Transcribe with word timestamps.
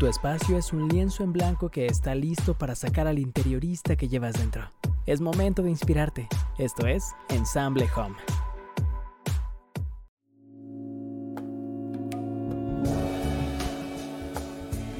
Tu 0.00 0.06
espacio 0.06 0.56
es 0.56 0.72
un 0.72 0.88
lienzo 0.88 1.22
en 1.24 1.30
blanco 1.34 1.68
que 1.68 1.84
está 1.84 2.14
listo 2.14 2.56
para 2.56 2.74
sacar 2.74 3.06
al 3.06 3.18
interiorista 3.18 3.96
que 3.96 4.08
llevas 4.08 4.32
dentro. 4.32 4.72
Es 5.04 5.20
momento 5.20 5.62
de 5.62 5.68
inspirarte. 5.68 6.26
Esto 6.56 6.86
es 6.86 7.04
Ensamble 7.28 7.86
Home. 7.94 8.16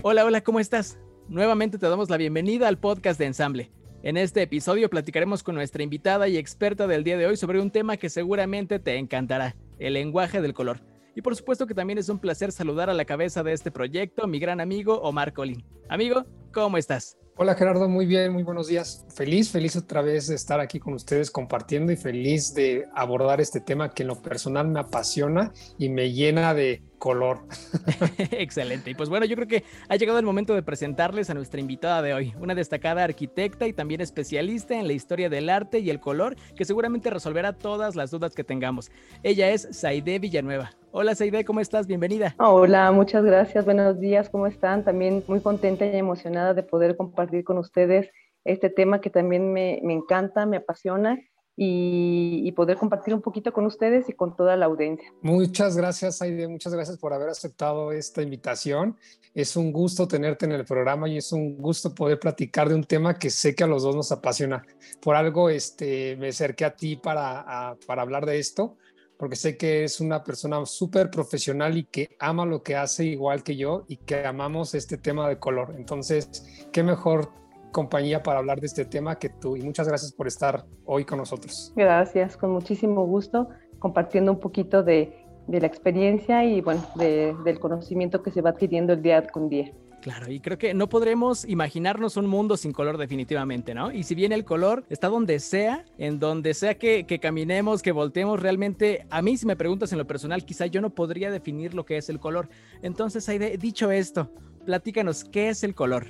Hola, 0.03 0.27
hola, 0.27 0.43
¿cómo 0.43 0.61
estás? 0.61 0.99
Nuevamente 1.31 1.79
te 1.79 1.89
damos 1.89 2.11
la 2.11 2.19
bienvenida 2.19 2.69
al 2.69 2.77
podcast 2.77 3.19
de 3.19 3.25
Ensamble. 3.25 3.73
En 4.03 4.19
este 4.19 4.43
episodio 4.43 4.91
platicaremos 4.91 5.43
con 5.43 5.55
nuestra 5.55 5.83
invitada 5.83 6.29
y 6.29 6.37
experta 6.37 6.87
del 6.87 7.05
día 7.05 7.17
de 7.17 7.27
hoy 7.27 7.39
sobre 7.39 7.59
un 7.59 7.71
tema 7.71 7.97
que 7.97 8.11
seguramente 8.11 8.79
te 8.79 8.99
encantará, 8.99 9.57
el 9.79 9.95
lenguaje 9.95 10.43
del 10.43 10.53
color. 10.53 10.90
Y 11.15 11.23
por 11.23 11.37
supuesto 11.37 11.67
que 11.67 11.75
también 11.75 11.99
es 11.99 12.09
un 12.09 12.19
placer 12.19 12.53
saludar 12.53 12.91
a 12.91 12.95
la 12.95 13.05
cabeza 13.05 13.43
de 13.43 13.53
este 13.53 13.71
proyecto, 13.71 14.27
mi 14.27 14.39
gran 14.39 14.61
amigo 14.61 15.01
Omar 15.01 15.33
Colín. 15.33 15.65
Amigo, 15.89 16.25
¿cómo 16.53 16.77
estás? 16.77 17.17
Hola 17.43 17.55
Gerardo, 17.55 17.89
muy 17.89 18.05
bien, 18.05 18.35
muy 18.35 18.43
buenos 18.43 18.69
días. 18.69 19.07
Feliz, 19.15 19.51
feliz 19.51 19.75
otra 19.75 20.03
vez 20.03 20.27
de 20.27 20.35
estar 20.35 20.61
aquí 20.61 20.79
con 20.79 20.93
ustedes 20.93 21.31
compartiendo 21.31 21.91
y 21.91 21.97
feliz 21.97 22.53
de 22.53 22.87
abordar 22.95 23.41
este 23.41 23.61
tema 23.61 23.95
que 23.95 24.03
en 24.03 24.09
lo 24.09 24.21
personal 24.21 24.69
me 24.69 24.79
apasiona 24.79 25.51
y 25.79 25.89
me 25.89 26.13
llena 26.13 26.53
de 26.53 26.83
color. 26.99 27.41
Excelente. 28.31 28.91
Y 28.91 28.95
pues 28.95 29.09
bueno, 29.09 29.25
yo 29.25 29.37
creo 29.37 29.49
que 29.49 29.65
ha 29.89 29.97
llegado 29.97 30.19
el 30.19 30.27
momento 30.27 30.55
de 30.55 30.63
presentarles 30.63 31.31
a 31.31 31.35
nuestra 31.35 31.61
invitada 31.61 32.03
de 32.03 32.13
hoy, 32.13 32.35
una 32.39 32.55
destacada 32.55 33.05
arquitecta 33.05 33.67
y 33.67 33.73
también 33.73 34.03
especialista 34.03 34.79
en 34.79 34.87
la 34.87 34.93
historia 34.93 35.31
del 35.31 35.49
arte 35.49 35.79
y 35.79 35.89
el 35.89 35.99
color, 35.99 36.37
que 36.55 36.67
seguramente 36.67 37.09
resolverá 37.09 37.55
todas 37.55 37.97
las 37.97 38.11
dudas 38.11 38.35
que 38.35 38.45
tengamos. 38.45 38.91
Ella 39.23 39.49
es 39.49 39.67
Saide 39.73 40.19
Villanueva. 40.19 40.73
Hola 40.93 41.15
Saide, 41.15 41.45
¿cómo 41.45 41.61
estás? 41.61 41.87
Bienvenida. 41.87 42.35
Hola, 42.39 42.91
muchas 42.91 43.25
gracias. 43.25 43.65
Buenos 43.65 44.01
días, 44.01 44.29
¿cómo 44.29 44.49
están? 44.49 44.85
También 44.85 45.23
muy 45.29 45.41
contenta 45.41 45.87
y 45.87 45.97
emocionada 45.97 46.53
de 46.53 46.65
poder 46.65 46.97
compartir 46.97 47.45
con 47.45 47.59
ustedes 47.59 48.11
este 48.45 48.71
tema 48.71 49.01
que 49.01 49.09
también 49.09 49.53
me, 49.53 49.81
me 49.85 49.93
encanta, 49.93 50.47
me 50.47 50.57
apasiona 50.57 51.21
y, 51.63 52.53
poder 52.53 52.79
compartir 52.79 53.15
un 53.15 53.21
poquito 53.21 53.53
con 53.53 53.67
ustedes 53.67 54.09
y 54.09 54.15
con 54.15 54.35
toda 54.35 54.57
la 54.57 54.67
audiencia. 54.67 55.07
Muchas 55.23 55.77
gracias, 55.77 56.23
Aide, 56.23 56.49
muchas 56.49 56.73
gracias 56.73 56.99
por 56.99 57.13
haber 57.13 57.29
aceptado 57.29 57.93
esta 57.93 58.23
invitación. 58.23 58.97
Es 59.35 59.57
un 59.57 59.71
gusto 59.71 60.09
tenerte 60.09 60.47
en 60.47 60.53
el 60.53 60.65
programa 60.65 61.09
y 61.09 61.19
es 61.19 61.33
un 61.33 61.59
gusto 61.59 61.95
poder 61.95 62.19
platicar 62.19 62.69
de 62.69 62.75
un 62.75 62.85
tema 62.85 63.19
que 63.19 63.31
sé 63.31 63.55
que 63.55 63.65
a 63.65 63.67
los 63.67 63.83
dos 63.83 63.95
nos 63.95 64.11
apasiona. 64.11 64.65
Por 65.03 65.17
algo 65.17 65.51
este, 65.51 66.17
me 66.17 66.29
acerqué 66.29 66.65
a 66.65 66.75
ti 66.75 66.97
para, 66.97 67.77
para 67.87 68.03
hablar 68.03 68.25
de 68.25 68.39
esto, 68.39 68.77
porque 69.21 69.37
sé 69.37 69.59
que 69.59 69.85
es 69.85 70.01
una 70.01 70.25
persona 70.25 70.65
súper 70.65 71.11
profesional 71.11 71.77
y 71.77 71.85
que 71.85 72.17
ama 72.19 72.47
lo 72.47 72.63
que 72.63 72.75
hace 72.75 73.05
igual 73.05 73.43
que 73.43 73.55
yo 73.55 73.85
y 73.87 73.99
que 73.99 74.25
amamos 74.25 74.75
este 74.75 74.97
tema 74.97 75.29
de 75.29 75.39
color. 75.39 75.75
Entonces, 75.77 76.67
qué 76.73 76.83
mejor 76.83 77.29
compañía 77.71 78.23
para 78.23 78.39
hablar 78.39 78.61
de 78.61 78.67
este 78.67 78.87
tema 78.87 79.19
que 79.19 79.29
tú. 79.29 79.59
Y 79.59 79.61
muchas 79.61 79.87
gracias 79.87 80.11
por 80.15 80.27
estar 80.27 80.65
hoy 80.87 81.05
con 81.05 81.19
nosotros. 81.19 81.71
Gracias, 81.77 82.39
con 82.39 82.53
muchísimo 82.53 83.05
gusto, 83.05 83.51
compartiendo 83.79 84.33
un 84.33 84.41
poquito 84.41 84.83
de, 84.83 85.15
la 85.49 85.67
experiencia 85.67 86.43
y 86.47 86.63
bueno, 86.63 86.83
de, 86.95 87.37
del 87.45 87.61
conocimiento 87.61 88.23
que 88.23 88.31
se 88.31 88.41
va 88.41 88.51
adquiriendo 88.51 88.95
el 88.95 89.03
día 89.03 89.27
con 89.27 89.51
día. 89.51 89.71
Claro, 90.01 90.33
y 90.33 90.41
creo 90.41 90.57
que 90.57 90.73
no 90.73 90.89
podremos 90.89 91.45
imaginarnos 91.45 92.17
un 92.17 92.27
mundo 92.27 92.57
sin 92.57 92.73
color 92.73 92.97
definitivamente, 92.97 93.75
¿no? 93.75 93.93
Y 93.93 94.05
si 94.05 94.15
bien 94.15 94.33
el 94.33 94.47
color 94.47 94.85
está 94.89 95.09
donde 95.09 95.41
sea, 95.41 95.85
en 95.99 96.19
donde 96.19 96.55
sea 96.55 96.79
que, 96.79 97.05
caminemos, 97.21 97.83
que 97.83 97.93
volteemos, 97.93 98.41
realmente 98.41 99.07
a 99.11 99.21
mí 99.21 99.37
si 99.37 99.45
me 99.45 99.57
preguntas 99.57 99.93
en 99.93 99.99
lo 99.99 100.07
personal, 100.07 100.45
quizá 100.47 100.65
yo 100.67 100.81
no 100.81 100.91
podría 100.91 101.31
definir 101.31 101.75
lo 101.75 101.85
que 101.85 101.99
es 101.99 102.09
el 102.09 102.19
color. 102.19 102.49
Entonces, 102.81 103.29
Aide, 103.29 103.59
dicho 103.59 103.91
esto, 103.91 104.31
platícanos, 104.65 105.25
¿qué 105.25 105.51
es 105.51 105.65
el 105.65 105.75
color? 105.75 106.07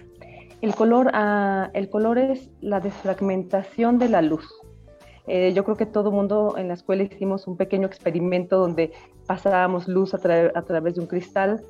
El 0.63 0.75
color, 0.77 1.11
ah, 1.13 1.71
el 1.75 1.89
color 1.89 2.19
es 2.19 2.49
la 2.61 2.79
desfragmentación 2.79 3.99
de 3.99 4.09
la 4.09 4.23
luz. 4.23 4.47
Eh, 5.27 5.53
yo 5.53 5.65
creo 5.65 5.77
que 5.77 5.87
todo 5.87 6.13
mundo 6.13 6.55
en 6.57 6.69
la 6.69 6.75
escuela 6.75 7.03
hicimos 7.03 7.49
un 7.49 7.57
pequeño 7.57 7.87
experimento 7.87 8.59
donde 8.59 8.93
pasábamos 9.27 9.89
luz 9.89 10.15
a, 10.15 10.19
través 10.19 10.95
de 10.95 11.01
un 11.01 11.07
cristal 11.07 11.63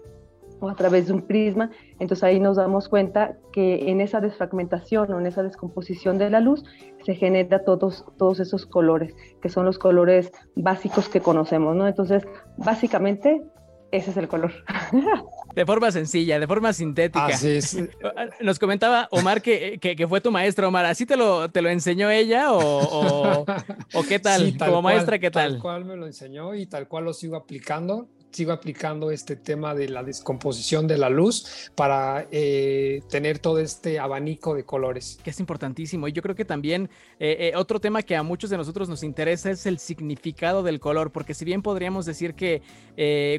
o 0.61 0.69
a 0.69 0.75
través 0.75 1.07
de 1.07 1.15
un 1.15 1.23
prisma. 1.23 1.71
Entonces 1.99 2.23
ahí 2.23 2.39
nos 2.39 2.57
damos 2.57 2.89
cuenta 2.89 3.37
que 3.53 3.91
en 3.91 4.01
esa 4.01 4.21
desfragmentación 4.21 5.13
o 5.13 5.19
en 5.19 5.27
esa 5.27 5.43
descomposición 5.43 6.19
de 6.19 6.31
la 6.31 6.41
luz 6.41 6.65
se 7.05 7.15
genera 7.15 7.65
todos, 7.65 8.05
todos 8.19 8.41
esos 8.41 8.67
colores, 8.67 9.15
que 9.43 9.49
son 9.49 9.65
los 9.65 9.79
colores 9.79 10.33
básicos 10.55 11.09
que 11.09 11.21
conocemos, 11.21 11.75
¿no? 11.75 11.89
Entonces, 11.89 12.27
básicamente, 12.59 13.43
ese 13.91 14.11
es 14.11 14.17
el 14.17 14.29
color. 14.29 14.53
De 15.55 15.67
forma 15.67 15.91
sencilla, 15.91 16.39
de 16.39 16.47
forma 16.47 16.73
sintética. 16.73 17.27
Así 17.27 17.57
es. 17.57 17.77
Nos 18.41 18.61
comentaba 18.61 19.09
Omar 19.11 19.43
que, 19.43 19.81
que, 19.81 20.07
fue 20.07 20.21
tu 20.21 20.31
maestra, 20.31 20.69
Omar. 20.69 20.87
¿Así 20.87 21.07
te 21.07 21.17
lo, 21.17 21.51
te 21.51 21.61
lo 21.61 21.69
enseñó 21.71 22.09
ella 22.09 22.53
o, 22.53 23.45
o, 23.45 24.03
qué 24.09 24.21
tal? 24.21 24.57
Como 24.57 24.81
maestra, 24.81 25.19
¿qué 25.19 25.33
tal? 25.33 25.55
Tal 25.55 25.61
cual 25.61 25.85
me 25.85 25.97
lo 25.97 26.07
enseñó 26.07 26.55
y 26.55 26.67
tal 26.67 26.87
cual 26.87 27.05
lo 27.07 27.13
sigo 27.13 27.35
aplicando 27.35 28.07
sigo 28.31 28.53
aplicando 28.53 29.11
este 29.11 29.37
tema 29.37 29.75
de 29.75 29.89
la 29.89 30.03
descomposición 30.03 30.87
de 30.87 30.99
la 30.99 31.11
luz 31.11 31.71
para 31.75 32.27
eh, 32.31 33.03
tener 33.11 33.39
todo 33.39 33.59
este 33.59 33.99
abanico 33.99 34.55
de 34.55 34.65
colores. 34.65 35.19
Que 35.23 35.31
es 35.31 35.41
importantísimo. 35.41 36.09
Y 36.09 36.13
yo 36.13 36.23
creo 36.23 36.35
que 36.35 36.45
también 36.45 36.89
eh, 37.19 37.51
eh, 37.53 37.53
otro 37.57 37.81
tema 37.81 38.03
que 38.03 38.17
a 38.17 38.23
muchos 38.23 38.51
de 38.51 38.57
nosotros 38.57 38.89
nos 38.89 39.03
interesa 39.03 39.51
es 39.51 39.67
el 39.67 39.79
significado 39.79 40.63
del 40.63 40.81
color, 40.81 41.11
porque 41.11 41.35
si 41.35 41.45
bien 41.45 41.63
podríamos 41.63 42.07
decir 42.07 42.35
que 42.35 42.63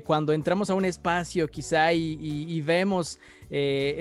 cuando 0.05 0.33
entramos 0.33 0.69
a 0.69 0.75
un 0.75 0.85
espacio 0.85 1.47
quizá 1.47 1.93
y, 1.93 2.61
vemos... 2.61 3.19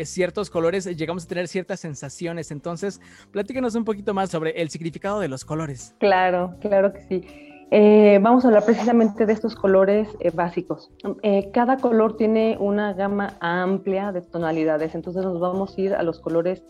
ciertos 0.05 0.49
colores, 0.49 0.85
llegamos 0.97 1.25
a 1.25 1.29
tener 1.29 1.49
ciertas 1.49 1.81
sensaciones. 1.81 2.51
Entonces, 2.51 3.01
platícanos 3.33 3.75
un 3.75 3.85
poquito 3.85 4.15
más 4.15 4.31
sobre 4.31 4.51
el 4.63 4.71
significado 4.71 5.19
de 5.21 5.29
los 5.29 5.45
colores. 5.45 5.95
Claro, 5.99 6.55
claro 6.61 6.93
que 6.93 7.03
sí. 7.03 7.50
Eh, 7.73 8.19
vamos 8.21 8.45
a 8.45 8.49
hablar 8.49 8.65
precisamente 8.65 9.27
de 9.27 9.33
estos 9.33 9.55
colores 9.55 10.09
eh, 10.19 10.33
básicos. 10.35 10.91
Eh, 11.23 11.51
cada 11.53 11.77
color 11.77 12.17
tiene 12.17 12.57
una 12.59 12.95
gama 12.95 13.37
amplia 13.39 14.11
de 14.11 14.23
tonalidades, 14.23 14.97
entonces 14.97 15.25
nos 15.25 15.39
vamos 15.39 15.79
a 15.79 15.81
ir 15.81 15.95
a 15.95 16.03
los 16.03 16.19
colores 16.19 16.65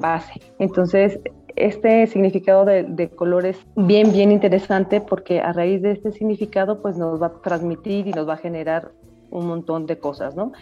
base. 0.00 0.40
Entonces, 0.58 1.20
este 1.54 2.06
significado 2.06 2.64
de, 2.64 2.84
de, 2.84 3.10
color 3.10 3.44
es 3.44 3.58
bien, 3.76 4.10
bien 4.12 4.32
interesante 4.32 5.02
porque 5.02 5.40
a 5.40 5.52
raíz 5.52 5.82
de 5.82 5.92
este 5.92 6.12
significado, 6.12 6.80
pues 6.80 6.96
nos 6.96 7.20
va 7.20 7.26
a 7.26 7.42
transmitir 7.42 8.06
y 8.06 8.12
nos 8.12 8.26
va 8.26 8.34
a 8.34 8.38
generar 8.38 8.92
un 9.30 9.46
montón 9.46 9.84
de 9.84 9.98
cosas, 9.98 10.34
¿no? 10.34 10.52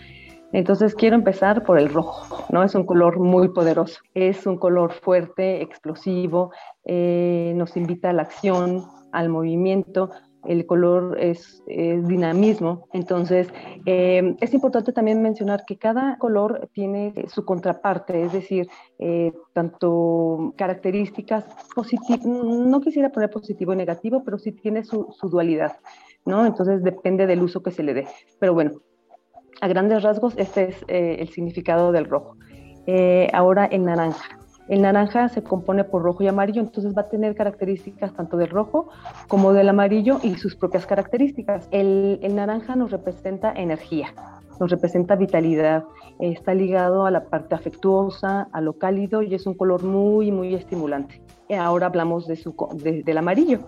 Entonces 0.53 0.97
quiero 0.97 1.15
empezar 1.15 1.63
por 1.63 1.79
el 1.79 1.93
rojo, 1.93 2.45
¿no? 2.51 2.65
Es 2.65 2.75
un 2.75 2.85
color 2.85 3.21
muy 3.21 3.51
poderoso, 3.51 4.01
es 4.15 4.47
un 4.47 4.59
color 4.59 4.93
fuerte, 4.95 5.63
explosivo, 5.63 6.51
nos 6.85 7.77
invita 7.77 8.11
a 8.11 8.13
la 8.13 8.23
acción, 8.23 8.85
al 9.13 9.29
movimiento, 9.29 10.11
el 10.45 10.67
color 10.67 11.19
es, 11.21 11.63
dinamismo. 11.67 12.89
Entonces, 12.93 13.49
eh, 13.87 14.37
es 14.41 14.55
importante 14.55 14.93
también 14.93 15.23
mencionar 15.23 15.65
que 15.67 15.77
cada 15.77 16.17
color 16.19 16.69
tiene 16.73 17.15
su 17.29 17.45
contraparte, 17.45 18.23
es 18.23 18.33
decir, 18.33 18.69
eh, 18.99 19.33
tanto 19.53 20.55
características 20.57 21.45
positivas, 21.75 22.25
no 22.25 22.81
quisiera 22.81 23.11
poner 23.11 23.31
positivo 23.31 23.73
y 23.73 23.77
negativo, 23.77 24.23
pero 24.25 24.39
sí 24.39 24.53
tiene 24.53 24.85
su, 24.85 25.15
dualidad, 25.23 25.77
¿no? 26.25 26.47
Entonces, 26.47 26.83
depende 26.83 27.27
del 27.27 27.43
uso 27.43 27.63
que 27.63 27.71
se 27.71 27.83
le 27.83 27.95
dé. 27.95 28.07
Pero 28.39 28.55
bueno, 28.55 28.73
a 29.61 29.69
grandes 29.69 30.03
rasgos, 30.03 30.35
este 30.39 30.71
es 30.71 30.85
eh, 30.89 31.17
el 31.21 31.29
significado 31.29 31.93
del 31.93 32.07
rojo. 32.07 32.37
ahora 33.33 33.67
el 33.67 33.85
naranja. 33.85 34.40
El 34.71 34.83
naranja 34.83 35.29
se 35.29 35.43
compone 35.43 35.83
por 35.83 36.03
rojo 36.03 36.23
y 36.23 36.29
amarillo, 36.29 36.61
entonces 36.61 36.97
va 36.97 37.03
a 37.03 37.09
tener 37.09 37.35
características 37.35 38.15
tanto 38.15 38.37
del 38.37 38.51
rojo 38.51 38.89
como 39.27 39.53
del 39.53 39.69
amarillo 39.69 40.21
y 40.23 40.37
sus 40.37 40.55
propias 40.55 40.87
características. 40.87 41.67
El, 41.73 42.21
naranja 42.33 42.77
nos 42.77 42.93
representa 42.93 43.53
energía, 43.53 44.15
nos 44.61 44.71
representa 44.71 45.17
vitalidad, 45.17 45.83
está 46.21 46.55
ligado 46.55 47.05
a 47.05 47.11
la 47.11 47.25
parte 47.25 47.57
afectuosa, 47.57 48.47
a 48.53 48.61
lo 48.61 48.75
cálido 48.75 49.23
y 49.23 49.35
es 49.35 49.45
un 49.45 49.55
color 49.55 49.83
muy, 49.83 50.31
muy 50.31 50.55
estimulante. 50.55 51.21
Ahora 51.59 51.87
hablamos 51.87 52.29
de 52.29 52.37
su, 52.37 52.55
del 52.81 53.19
amarillo. 53.19 53.59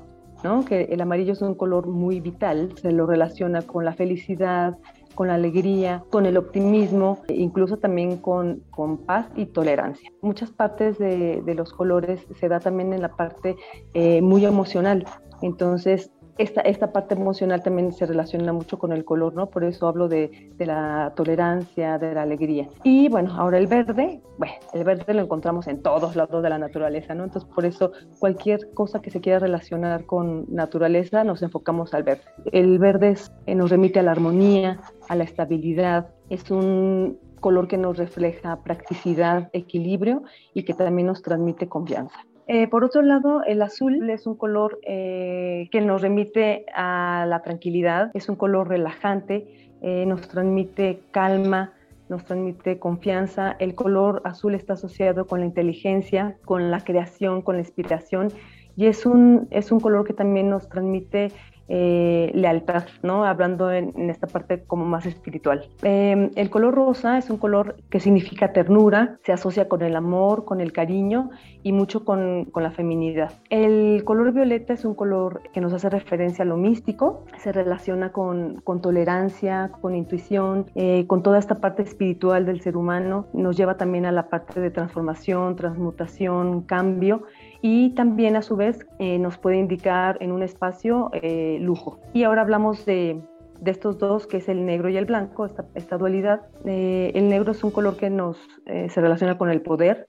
¿no? 0.44 0.64
que 0.64 0.82
el 0.90 1.00
amarillo 1.00 1.34
es 1.34 1.42
un 1.42 1.54
color 1.54 1.86
muy 1.86 2.18
vital, 2.18 2.72
se 2.80 2.90
lo 2.90 3.06
relaciona 3.06 3.62
con 3.62 3.84
la 3.84 3.92
felicidad, 3.92 4.76
con 5.14 5.28
la 5.28 5.34
alegría, 5.34 6.04
con 6.10 6.26
el 6.26 6.36
optimismo, 6.36 7.22
incluso 7.28 7.76
también 7.78 8.16
con, 8.18 8.62
con 8.70 8.98
paz 8.98 9.26
y 9.36 9.46
tolerancia. 9.46 10.10
Muchas 10.20 10.50
partes 10.50 10.98
de, 10.98 11.42
de, 11.42 11.54
los 11.54 11.72
colores 11.72 12.26
se 12.38 12.48
da 12.48 12.60
también 12.60 12.92
en 12.92 13.02
la 13.02 13.16
parte 13.16 13.56
eh, 13.94 14.22
muy 14.22 14.44
emocional. 14.44 15.06
Entonces, 15.42 16.10
esta, 16.38 16.62
esta 16.62 16.92
parte 16.92 17.14
emocional 17.14 17.62
también 17.62 17.92
se 17.92 18.06
relaciona 18.06 18.52
mucho 18.52 18.78
con 18.78 18.92
el 18.92 19.04
color, 19.04 19.34
¿no? 19.34 19.46
Por 19.50 19.64
eso 19.64 19.86
hablo 19.86 20.08
de, 20.08 20.50
de, 20.56 20.66
la 20.66 21.12
tolerancia, 21.14 21.98
de 21.98 22.14
la 22.14 22.22
alegría. 22.22 22.68
Y 22.82 23.08
bueno, 23.08 23.34
ahora 23.36 23.58
el 23.58 23.66
verde, 23.66 24.20
bueno, 24.38 24.54
el 24.72 24.84
verde 24.84 25.14
lo 25.14 25.22
encontramos 25.22 25.66
en 25.66 25.82
todos 25.82 26.16
lados 26.16 26.42
de 26.42 26.48
la 26.48 26.58
naturaleza, 26.58 27.14
¿no? 27.14 27.24
Entonces, 27.24 27.50
por 27.54 27.64
eso 27.64 27.92
cualquier 28.18 28.72
cosa 28.72 29.00
que 29.00 29.10
se 29.10 29.20
quiera 29.20 29.38
relacionar 29.38 30.06
con 30.06 30.46
naturaleza, 30.48 31.22
nos 31.24 31.42
enfocamos 31.42 31.92
al 31.94 32.02
verde. 32.02 32.24
El 32.50 32.78
verde 32.78 33.14
eh, 33.46 33.54
nos 33.54 33.70
remite 33.70 34.00
a 34.00 34.02
la 34.02 34.12
armonía, 34.12 34.80
a 35.08 35.16
la 35.16 35.24
estabilidad, 35.24 36.08
es 36.30 36.50
un 36.50 37.18
color 37.40 37.68
que 37.68 37.76
nos 37.76 37.98
refleja 37.98 38.62
practicidad, 38.62 39.50
equilibrio 39.52 40.22
y 40.54 40.64
que 40.64 40.72
también 40.72 41.08
nos 41.08 41.20
transmite 41.20 41.68
confianza. 41.68 42.24
Eh, 42.48 42.66
por 42.68 42.84
otro 42.84 43.02
lado, 43.02 43.42
el 43.44 43.62
azul 43.62 44.08
es 44.10 44.26
un 44.26 44.36
color 44.36 44.80
eh, 44.82 45.68
que 45.70 45.80
nos 45.80 46.02
remite 46.02 46.66
a 46.74 47.24
la 47.28 47.42
tranquilidad, 47.42 48.10
es 48.14 48.28
un 48.28 48.36
color 48.36 48.68
relajante, 48.68 49.46
eh, 49.80 50.04
nos 50.06 50.28
transmite 50.28 51.00
calma, 51.12 51.72
nos 52.08 52.24
transmite 52.24 52.78
confianza. 52.78 53.56
El 53.58 53.74
color 53.74 54.22
azul 54.24 54.54
está 54.54 54.74
asociado 54.74 55.26
con 55.26 55.40
la 55.40 55.46
inteligencia, 55.46 56.36
con 56.44 56.70
la 56.70 56.80
creación, 56.80 57.42
con 57.42 57.56
la 57.56 57.62
inspiración 57.62 58.28
y 58.76 58.86
es 58.86 59.06
un, 59.06 59.48
es 59.50 59.70
un 59.70 59.80
color 59.80 60.06
que 60.06 60.14
también 60.14 60.48
nos 60.48 60.68
transmite 60.68 61.30
eh, 61.68 62.30
lealtad, 62.34 62.84
¿no? 63.02 63.24
Hablando 63.24 63.70
en, 63.70 64.10
esta 64.10 64.26
parte 64.26 64.62
como 64.64 64.84
más 64.84 65.06
espiritual. 65.06 65.68
Em, 65.82 66.30
el 66.34 66.50
color 66.50 66.74
rosa 66.74 67.18
es 67.18 67.30
un 67.30 67.38
color 67.38 67.76
que 67.90 68.00
significa 68.00 68.52
ternura, 68.52 69.18
se 69.24 69.32
asocia 69.32 69.68
con 69.68 69.82
el 69.82 69.96
amor, 69.96 70.44
con 70.44 70.60
el 70.60 70.72
cariño 70.72 71.30
y 71.62 71.72
mucho 71.72 72.04
con, 72.04 72.46
con, 72.46 72.62
la 72.62 72.70
feminidad. 72.70 73.32
El 73.50 74.02
color 74.04 74.32
violeta 74.32 74.72
es 74.72 74.84
un 74.84 74.94
color 74.94 75.42
que 75.52 75.60
nos 75.60 75.72
hace 75.72 75.88
referencia 75.88 76.44
a 76.44 76.46
lo 76.46 76.56
místico, 76.56 77.24
se 77.38 77.52
relaciona 77.52 78.12
con, 78.12 78.60
con 78.62 78.80
tolerancia, 78.80 79.70
con 79.80 79.94
intuición, 79.94 80.66
eh, 80.74 81.06
con 81.06 81.22
toda 81.22 81.38
esta 81.38 81.60
parte 81.60 81.82
espiritual 81.82 82.44
del 82.46 82.60
ser 82.60 82.76
humano, 82.76 83.26
nos 83.32 83.56
lleva 83.56 83.76
también 83.76 84.06
a 84.06 84.12
la 84.12 84.28
parte 84.28 84.60
de 84.60 84.70
transformación, 84.70 85.56
transmutación, 85.56 86.62
cambio 86.62 87.22
y 87.62 87.94
también 87.94 88.36
a 88.36 88.42
su 88.42 88.56
vez 88.56 88.86
eh, 88.98 89.18
nos 89.18 89.38
puede 89.38 89.56
indicar 89.56 90.18
en 90.20 90.32
un 90.32 90.42
espacio 90.42 91.10
eh, 91.14 91.58
lujo. 91.60 92.00
Y 92.12 92.24
ahora 92.24 92.42
hablamos 92.42 92.84
de, 92.84 93.22
estos 93.64 93.98
dos, 93.98 94.26
que 94.26 94.38
es 94.38 94.48
el 94.48 94.66
negro 94.66 94.88
y 94.88 94.96
el 94.96 95.04
blanco, 95.04 95.46
esta, 95.46 95.64
esta 95.74 95.96
dualidad. 95.96 96.42
Eh, 96.64 97.12
el 97.14 97.28
negro 97.28 97.52
es 97.52 97.62
un 97.62 97.70
color 97.70 97.96
que 97.96 98.10
nos 98.10 98.36
se 98.66 99.00
relaciona 99.00 99.38
con 99.38 99.50
el 99.50 99.62
poder, 99.62 100.08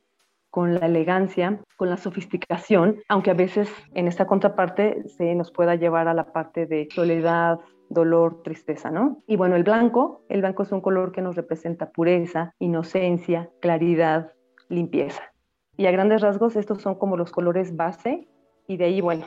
con 0.49 0.73
la 0.73 0.87
elegancia, 0.87 1.59
con 1.77 1.89
la 1.89 1.97
sofisticación, 1.97 2.97
aunque 3.07 3.31
a 3.31 3.35
veces 3.35 3.71
en 3.93 4.07
esta 4.07 4.25
contraparte 4.25 5.03
se 5.07 5.35
nos 5.35 5.51
pueda 5.51 5.75
llevar 5.75 6.07
a 6.07 6.13
la 6.13 6.31
parte 6.31 6.65
de 6.65 6.87
soledad, 6.91 7.59
dolor, 7.89 8.41
tristeza, 8.43 8.89
¿no? 8.91 9.23
Y 9.27 9.35
bueno, 9.35 9.55
el 9.55 9.63
blanco, 9.63 10.23
el 10.29 10.41
blanco 10.41 10.63
es 10.63 10.71
un 10.71 10.81
color 10.81 11.11
que 11.11 11.21
nos 11.21 11.35
representa 11.35 11.91
pureza, 11.91 12.53
inocencia, 12.59 13.49
claridad, 13.61 14.31
limpieza. 14.69 15.32
Y 15.77 15.85
a 15.85 15.91
grandes 15.91 16.21
rasgos 16.21 16.55
estos 16.55 16.81
son 16.81 16.95
como 16.95 17.17
los 17.17 17.31
colores 17.31 17.75
base 17.75 18.27
y 18.67 18.77
de 18.77 18.85
ahí, 18.85 19.01
bueno, 19.01 19.25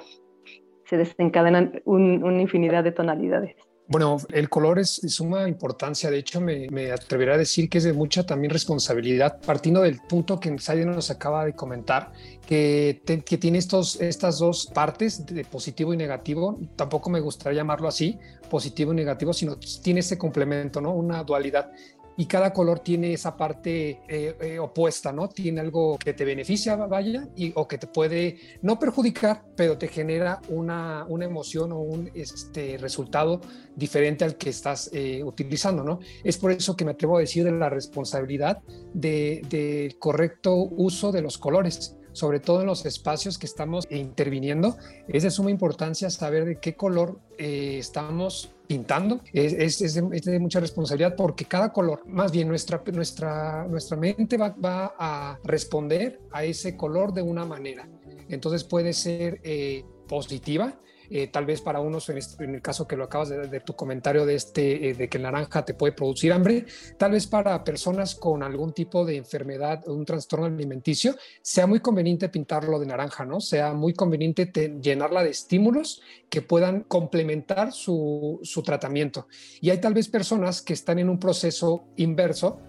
se 0.84 0.96
desencadenan 0.96 1.82
una 1.84 2.40
infinidad 2.40 2.84
de 2.84 2.92
tonalidades. 2.92 3.56
Bueno, 3.88 4.16
el 4.32 4.48
color 4.48 4.80
es 4.80 5.00
de 5.00 5.08
suma 5.08 5.48
importancia. 5.48 6.10
De 6.10 6.18
hecho, 6.18 6.40
me, 6.40 6.66
me, 6.70 6.90
atreveré 6.90 7.34
a 7.34 7.38
decir 7.38 7.68
que 7.68 7.78
es 7.78 7.84
de 7.84 7.92
mucha 7.92 8.26
también 8.26 8.50
responsabilidad, 8.50 9.40
partiendo 9.46 9.82
del 9.82 10.00
punto 10.00 10.40
que 10.40 10.58
Saide 10.58 10.84
nos 10.84 11.10
acaba 11.12 11.44
de 11.44 11.54
comentar, 11.54 12.10
que, 12.48 13.00
que, 13.24 13.38
tiene 13.38 13.58
estos, 13.58 14.00
estas 14.00 14.40
dos 14.40 14.66
partes 14.74 15.24
de 15.24 15.44
positivo 15.44 15.94
y 15.94 15.96
negativo. 15.96 16.58
Tampoco 16.74 17.10
me 17.10 17.20
gustaría 17.20 17.58
llamarlo 17.58 17.86
así, 17.86 18.18
positivo 18.50 18.92
y 18.92 18.96
negativo, 18.96 19.32
sino 19.32 19.56
tiene 19.56 20.00
ese 20.00 20.18
complemento, 20.18 20.80
¿no? 20.80 20.92
Una 20.92 21.22
dualidad 21.22 21.70
y 22.16 22.26
cada 22.26 22.52
color 22.52 22.80
tiene 22.80 23.12
esa 23.12 23.36
parte 23.36 24.00
eh, 24.08 24.36
eh, 24.40 24.58
opuesta, 24.58 25.12
¿no? 25.12 25.28
Tiene 25.28 25.60
algo 25.60 25.98
que 25.98 26.14
te 26.14 26.24
beneficia, 26.24 26.76
vaya, 26.76 27.28
y, 27.36 27.52
o 27.54 27.68
que 27.68 27.78
te 27.78 27.86
puede 27.86 28.38
no 28.62 28.78
perjudicar, 28.78 29.44
pero 29.54 29.76
te 29.76 29.88
genera 29.88 30.40
una, 30.48 31.04
una 31.08 31.26
emoción 31.26 31.72
o 31.72 31.80
un 31.80 32.10
este, 32.14 32.78
resultado 32.78 33.40
diferente 33.74 34.24
al 34.24 34.36
que 34.36 34.50
estás 34.50 34.90
eh, 34.92 35.22
utilizando, 35.22 35.84
¿no? 35.84 36.00
Es 36.24 36.38
por 36.38 36.52
eso 36.52 36.76
que 36.76 36.84
me 36.84 36.92
atrevo 36.92 37.18
a 37.18 37.20
decir 37.20 37.44
de 37.44 37.52
la 37.52 37.68
responsabilidad 37.68 38.62
del 38.94 39.46
de 39.48 39.96
correcto 39.98 40.54
uso 40.54 41.12
de 41.12 41.22
los 41.22 41.38
colores 41.38 41.96
sobre 42.12 42.40
todo 42.40 42.62
en 42.62 42.66
los 42.66 42.86
espacios 42.86 43.36
que 43.36 43.44
estamos 43.44 43.84
interviniendo, 43.90 44.78
es 45.06 45.22
de 45.22 45.30
suma 45.30 45.50
importancia 45.50 46.08
saber 46.08 46.46
de 46.46 46.58
qué 46.60 46.74
color 46.74 47.20
estamos 47.36 48.55
pintando 48.66 49.20
es, 49.32 49.80
es, 49.80 49.94
de, 49.94 50.38
mucha 50.38 50.60
responsabilidad 50.60 51.14
porque 51.16 51.44
cada 51.44 51.72
color, 51.72 52.02
más 52.06 52.32
bien 52.32 52.48
nuestra, 52.48 52.82
nuestra, 52.92 53.66
nuestra 53.68 53.96
mente 53.96 54.36
va, 54.36 54.50
va 54.62 54.94
a 54.98 55.38
responder 55.44 56.20
a 56.32 56.44
ese 56.44 56.76
color 56.76 57.12
de 57.12 57.22
una 57.22 57.44
manera. 57.44 57.88
Entonces 58.28 58.64
puede 58.64 58.92
ser 58.92 59.40
eh, 59.44 59.84
positiva, 60.08 60.78
eh, 61.10 61.28
tal 61.28 61.46
vez 61.46 61.60
para 61.60 61.80
unos, 61.80 62.08
este, 62.08 62.44
en, 62.44 62.54
el 62.56 62.62
caso 62.62 62.86
que 62.86 62.96
lo 62.96 63.04
acabas 63.04 63.28
de, 63.28 63.60
tu 63.60 63.74
comentario 63.74 64.26
de, 64.26 64.34
este, 64.34 64.90
eh, 64.90 64.94
de 64.94 65.08
que 65.08 65.18
el 65.18 65.24
naranja 65.24 65.64
te 65.64 65.74
puede 65.74 65.92
producir 65.92 66.32
hambre, 66.32 66.66
tal 66.98 67.12
vez 67.12 67.26
para 67.26 67.62
personas 67.64 68.14
con 68.14 68.42
algún 68.42 68.72
tipo 68.72 69.04
de 69.04 69.16
enfermedad 69.16 69.86
o 69.88 69.94
un 69.94 70.04
trastorno 70.04 70.46
alimenticio, 70.46 71.14
sea 71.42 71.66
muy 71.66 71.80
conveniente 71.80 72.28
pintarlo 72.28 72.78
de 72.78 72.86
naranja, 72.86 73.24
¿no? 73.24 73.40
Sea 73.40 73.72
muy 73.72 73.94
conveniente 73.94 74.50
llenarla 74.80 75.22
de 75.22 75.30
estímulos 75.30 76.02
que 76.28 76.42
puedan 76.42 76.82
complementar 76.82 77.72
su, 77.72 78.40
su 78.42 78.62
tratamiento. 78.62 79.28
Y 79.60 79.70
hay 79.70 79.80
tal 79.80 79.94
vez 79.94 80.08
personas 80.08 80.62
que 80.62 80.72
están 80.72 80.98
en 80.98 81.08
un 81.08 81.18
proceso 81.18 81.84
inverso 81.96 82.60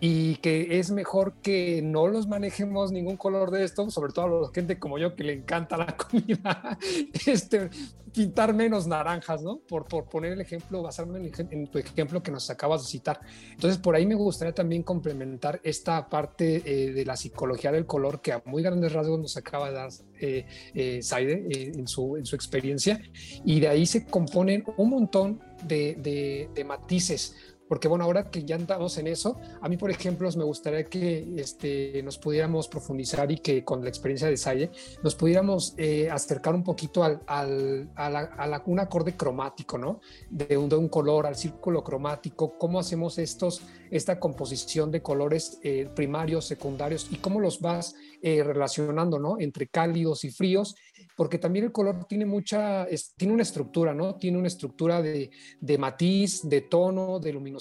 y 0.00 0.36
que 0.36 0.78
es 0.78 0.90
mejor 0.90 1.34
que 1.42 1.82
no 1.82 2.08
los 2.08 2.26
manejemos 2.26 2.90
ningún 2.90 3.18
color 3.18 3.50
de 3.50 3.64
esto, 3.64 3.90
sobre 3.90 4.12
todo 4.12 4.24
a 4.24 4.46
la 4.46 4.52
gente 4.52 4.78
como 4.78 4.98
yo 4.98 5.14
que 5.14 5.24
le 5.24 5.34
encanta 5.34 5.76
la 5.76 5.94
comida, 5.96 6.78
este, 7.26 7.68
pintar 8.12 8.54
menos 8.54 8.86
naranjas, 8.86 9.42
¿no? 9.42 9.58
Por, 9.58 9.84
por 9.84 10.08
poner 10.08 10.32
el 10.32 10.40
ejemplo, 10.40 10.82
basarme 10.82 11.30
en, 11.50 11.66
tu 11.66 11.78
ejemplo 11.78 12.22
que 12.22 12.30
nos 12.30 12.48
acabas 12.50 12.82
de 12.82 12.88
citar. 12.88 13.20
Entonces, 13.50 13.78
por 13.78 13.94
ahí 13.94 14.06
me 14.06 14.14
gustaría 14.14 14.54
también 14.54 14.82
complementar 14.82 15.60
esta 15.62 16.08
parte 16.08 16.62
eh, 16.64 16.92
de 16.92 17.04
la 17.04 17.16
psicología 17.16 17.70
del 17.70 17.86
color 17.86 18.20
que 18.20 18.32
a 18.32 18.42
muy 18.46 18.62
grandes 18.62 18.92
rasgos 18.92 19.20
nos 19.20 19.36
acaba 19.36 19.68
de 19.68 19.74
dar 19.74 19.90
eh, 20.18 20.46
eh 20.74 21.02
Saide 21.02 21.46
eh, 21.50 21.72
en, 21.74 21.86
su, 21.86 22.16
en 22.16 22.26
su 22.26 22.36
experiencia, 22.36 23.00
y 23.44 23.60
de 23.60 23.68
ahí 23.68 23.86
se 23.86 24.06
componen 24.06 24.64
un 24.76 24.90
montón 24.90 25.40
de, 25.64 25.94
de, 25.96 26.48
de 26.54 26.64
matices 26.64 27.36
porque 27.70 27.86
bueno, 27.86 28.02
ahora 28.02 28.32
que 28.32 28.42
ya 28.42 28.56
andamos 28.56 28.98
en 28.98 29.06
eso, 29.06 29.38
a 29.60 29.68
mí, 29.68 29.76
por 29.76 29.92
ejemplo, 29.92 30.28
me 30.36 30.42
gustaría 30.42 30.86
que 30.86 31.34
este, 31.36 32.02
nos 32.02 32.18
pudiéramos 32.18 32.66
profundizar 32.66 33.30
y 33.30 33.38
que 33.38 33.62
con 33.62 33.84
la 33.84 33.88
experiencia 33.88 34.26
de 34.26 34.36
Salle 34.36 34.72
nos 35.04 35.14
pudiéramos 35.14 35.74
eh, 35.76 36.10
acercar 36.10 36.52
un 36.52 36.64
poquito 36.64 37.04
al, 37.04 37.20
al 37.26 37.88
a, 37.94 38.10
la, 38.10 38.62
un 38.66 38.80
acorde 38.80 39.16
cromático, 39.16 39.78
¿no? 39.78 40.00
De 40.28 40.56
un, 40.56 40.68
de 40.68 40.74
un, 40.74 40.88
color, 40.88 41.26
al 41.26 41.36
círculo 41.36 41.84
cromático, 41.84 42.58
cómo 42.58 42.80
hacemos 42.80 43.18
estos, 43.18 43.62
esta 43.92 44.18
composición 44.18 44.90
de 44.90 45.00
colores 45.00 45.60
eh, 45.62 45.88
primarios, 45.94 46.46
secundarios 46.46 47.06
y 47.12 47.18
cómo 47.18 47.38
los 47.38 47.60
vas 47.60 47.94
eh, 48.20 48.42
relacionando, 48.42 49.20
¿no? 49.20 49.36
Entre 49.38 49.68
cálidos 49.68 50.24
y 50.24 50.32
fríos 50.32 50.74
porque 51.20 51.36
también 51.38 51.66
el 51.66 51.72
color 51.72 52.06
tiene 52.06 52.24
mucha, 52.24 52.86
tiene 53.18 53.34
una 53.34 53.42
estructura, 53.42 53.92
¿no? 53.92 54.14
Tiene 54.14 54.38
una 54.38 54.48
estructura 54.48 55.02
de, 55.02 55.30
de 55.60 55.76
matiz, 55.76 56.48
de 56.48 56.62
tono, 56.62 57.18
de 57.18 57.30
luminosidad, 57.34 57.59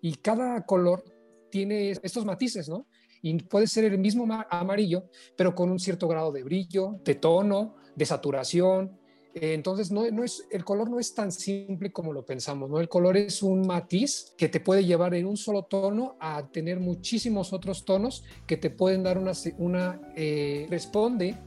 y 0.00 0.14
cada 0.16 0.64
color 0.66 1.04
tiene 1.50 1.90
estos 1.90 2.24
matices, 2.24 2.68
¿no? 2.68 2.86
Y 3.22 3.34
puede 3.44 3.66
ser 3.66 3.84
el 3.84 3.98
mismo 3.98 4.26
amarillo, 4.50 5.04
pero 5.36 5.54
con 5.54 5.70
un 5.70 5.78
cierto 5.78 6.08
grado 6.08 6.32
de 6.32 6.42
brillo, 6.42 6.98
de 7.04 7.14
tono, 7.14 7.76
de 7.94 8.04
saturación. 8.04 8.98
entonces, 9.34 9.90
no, 9.92 10.10
no, 10.10 10.24
es, 10.24 10.44
el 10.50 10.64
color 10.64 10.90
no 10.90 10.98
es 10.98 11.14
tan 11.14 11.30
simple 11.30 11.92
como 11.92 12.12
lo 12.12 12.24
pensamos, 12.24 12.68
¿no? 12.68 12.80
El 12.80 12.88
color 12.88 13.16
es 13.16 13.42
un 13.42 13.66
matiz 13.66 14.34
que 14.36 14.48
te 14.48 14.60
puede 14.60 14.84
llevar 14.84 15.14
en 15.14 15.26
un 15.26 15.36
solo 15.36 15.62
tono 15.62 16.16
a 16.20 16.48
tener 16.50 16.80
muchísimos 16.80 17.52
otros 17.52 17.84
tonos 17.84 18.24
que 18.46 18.56
te 18.56 18.70
pueden 18.70 19.02
dar 19.02 19.18
una, 19.18 19.32
una 19.58 20.00
eh, 20.16 20.66
responde 20.68 21.38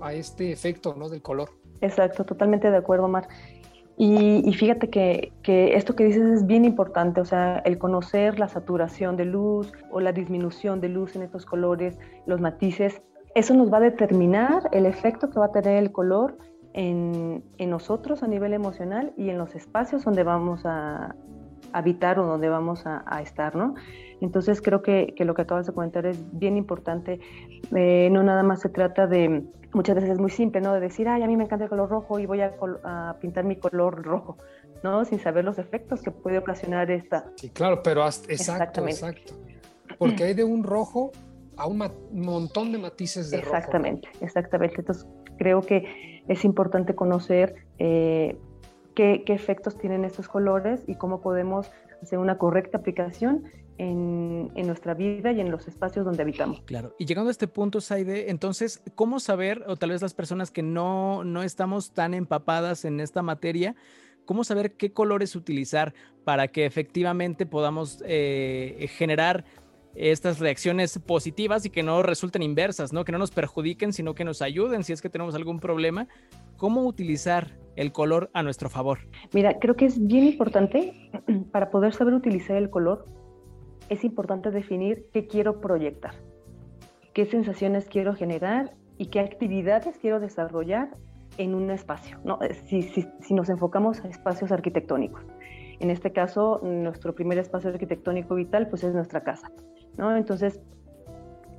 a, 0.00 0.12
este 0.12 0.52
efecto 0.52 0.94
¿no? 0.94 1.08
del 1.08 1.22
color. 1.22 1.50
Exacto, 1.80 2.24
totalmente 2.24 2.70
de 2.70 2.76
acuerdo, 2.76 3.08
Mar. 3.08 3.28
Y, 3.96 4.52
fíjate 4.54 4.90
que, 4.90 5.32
que, 5.42 5.76
esto 5.76 5.94
que 5.94 6.04
dices 6.04 6.22
es 6.22 6.46
bien 6.46 6.64
importante, 6.64 7.20
o 7.20 7.24
sea, 7.24 7.58
el 7.58 7.78
conocer 7.78 8.40
la 8.40 8.48
saturación 8.48 9.16
de 9.16 9.24
luz 9.24 9.72
o 9.92 10.00
la 10.00 10.12
disminución 10.12 10.80
de 10.80 10.88
luz 10.88 11.14
en 11.14 11.22
estos 11.22 11.46
colores, 11.46 11.96
los 12.26 12.40
matices, 12.40 13.02
eso 13.36 13.54
nos 13.54 13.72
va 13.72 13.76
a 13.76 13.80
determinar 13.80 14.68
el 14.72 14.86
efecto 14.86 15.30
que 15.30 15.38
va 15.38 15.46
a 15.46 15.52
tener 15.52 15.76
el 15.76 15.92
color 15.92 16.38
en, 16.72 17.44
en 17.58 17.70
nosotros 17.70 18.24
a 18.24 18.26
nivel 18.26 18.52
emocional 18.52 19.12
y 19.16 19.30
en 19.30 19.38
los 19.38 19.54
espacios 19.54 20.04
donde 20.04 20.24
vamos 20.24 20.62
a 20.64 21.14
habitar 21.74 22.18
o 22.18 22.26
donde 22.26 22.48
vamos 22.48 22.86
a, 22.86 23.04
a 23.06 23.20
estar, 23.20 23.56
¿no? 23.56 23.74
Entonces 24.20 24.62
creo 24.62 24.80
que, 24.80 25.12
que, 25.16 25.24
lo 25.24 25.34
que 25.34 25.42
acabas 25.42 25.66
de 25.66 25.72
comentar 25.72 26.06
es 26.06 26.18
bien 26.32 26.56
importante. 26.56 27.20
Eh, 27.74 28.08
no 28.10 28.22
nada 28.22 28.42
más 28.42 28.60
se 28.60 28.68
trata 28.68 29.06
de, 29.06 29.44
muchas 29.72 29.96
veces 29.96 30.10
es 30.10 30.18
muy 30.18 30.30
simple, 30.30 30.60
¿no? 30.60 30.72
De 30.72 30.80
decir, 30.80 31.08
ay, 31.08 31.22
a 31.22 31.26
mí 31.26 31.36
me 31.36 31.44
encanta 31.44 31.64
el 31.64 31.70
color 31.70 31.90
rojo 31.90 32.18
y 32.18 32.26
voy 32.26 32.40
a, 32.40 32.54
a 32.84 33.16
pintar 33.20 33.44
mi 33.44 33.56
color 33.56 34.02
rojo, 34.02 34.38
¿no? 34.82 35.04
Sin 35.04 35.18
saber 35.18 35.44
los 35.44 35.58
efectos 35.58 36.00
que 36.00 36.10
puede 36.10 36.38
ocasionar 36.38 36.90
esta. 36.90 37.26
Sí, 37.36 37.50
claro, 37.50 37.82
pero 37.82 38.06
exacto, 38.06 38.86
exacto. 38.86 39.34
Porque 39.98 40.24
hay 40.24 40.34
de 40.34 40.44
un 40.44 40.62
rojo 40.62 41.10
a 41.56 41.66
un 41.66 41.82
montón 42.12 42.72
de 42.72 42.78
matices 42.78 43.30
de 43.30 43.38
exactamente, 43.38 44.08
rojo. 44.08 44.24
Exactamente, 44.24 44.24
exactamente. 44.24 44.76
Entonces 44.78 45.06
creo 45.38 45.60
que 45.60 46.22
es 46.28 46.44
importante 46.44 46.94
conocer 46.94 47.56
eh, 47.78 48.38
qué, 48.94 49.24
efectos 49.26 49.76
tienen 49.78 50.04
estos 50.04 50.28
colores 50.28 50.84
y 50.86 50.94
cómo 50.96 51.20
podemos 51.20 51.70
hacer 52.02 52.18
una 52.18 52.38
correcta 52.38 52.78
aplicación 52.78 53.44
en, 53.78 54.52
nuestra 54.66 54.94
vida 54.94 55.32
y 55.32 55.40
en 55.40 55.50
los 55.50 55.66
espacios 55.68 56.04
donde 56.04 56.22
habitamos. 56.22 56.60
Claro. 56.62 56.94
Y 56.98 57.06
llegando 57.06 57.28
a 57.28 57.32
este 57.32 57.48
punto, 57.48 57.80
Saide, 57.80 58.30
entonces, 58.30 58.82
¿cómo 58.94 59.20
saber, 59.20 59.64
o 59.66 59.76
tal 59.76 59.90
vez 59.90 60.00
las 60.00 60.14
personas 60.14 60.50
que 60.50 60.62
no, 60.62 61.24
no 61.24 61.42
estamos 61.42 61.92
tan 61.92 62.14
empapadas 62.14 62.84
en 62.84 63.00
esta 63.00 63.22
materia, 63.22 63.74
cómo 64.24 64.44
saber 64.44 64.72
qué 64.72 64.92
colores 64.92 65.36
utilizar 65.36 65.94
para 66.24 66.48
que 66.48 66.66
efectivamente 66.66 67.46
podamos 67.46 68.02
eh, 68.06 68.86
generar 68.96 69.44
estas 69.94 70.38
reacciones 70.40 70.98
positivas 70.98 71.64
y 71.66 71.70
que 71.70 71.82
no 71.82 72.02
resulten 72.02 72.42
inversas, 72.42 72.92
¿no? 72.92 73.04
Que 73.04 73.12
no 73.12 73.18
nos 73.18 73.30
perjudiquen, 73.30 73.92
sino 73.92 74.14
que 74.14 74.24
nos 74.24 74.42
ayuden 74.42 74.84
si 74.84 74.92
es 74.92 75.00
que 75.00 75.08
tenemos 75.08 75.34
algún 75.34 75.60
problema. 75.60 76.08
¿Cómo 76.56 76.82
utilizar 76.86 77.58
el 77.76 77.92
color 77.92 78.30
a 78.32 78.42
nuestro 78.42 78.68
favor? 78.68 78.98
Mira, 79.32 79.58
creo 79.58 79.76
que 79.76 79.86
es 79.86 80.04
bien 80.04 80.24
importante 80.24 81.10
para 81.52 81.70
poder 81.70 81.92
saber 81.92 82.14
utilizar 82.14 82.56
el 82.56 82.70
color 82.70 83.06
es 83.88 84.04
importante 84.04 84.50
definir 84.50 85.06
qué 85.12 85.26
quiero 85.26 85.60
proyectar, 85.60 86.14
qué 87.12 87.26
sensaciones 87.26 87.86
quiero 87.86 88.14
generar 88.14 88.74
y 88.96 89.06
qué 89.06 89.20
actividades 89.20 89.98
quiero 89.98 90.20
desarrollar 90.20 90.90
en 91.36 91.54
un 91.54 91.70
espacio, 91.70 92.18
¿no? 92.24 92.40
Eh, 92.42 92.54
si, 92.66 92.82
si, 92.82 93.34
nos 93.34 93.48
enfocamos 93.48 94.00
a 94.04 94.08
espacios 94.08 94.52
arquitectónicos. 94.52 95.22
En 95.80 95.90
este 95.90 96.12
caso, 96.12 96.60
nuestro 96.62 97.14
primer 97.14 97.38
espacio 97.38 97.70
arquitectónico 97.70 98.36
vital 98.36 98.68
pues 98.68 98.84
es 98.84 98.94
nuestra 98.94 99.24
casa, 99.24 99.50
¿no? 99.96 100.16
Entonces, 100.16 100.60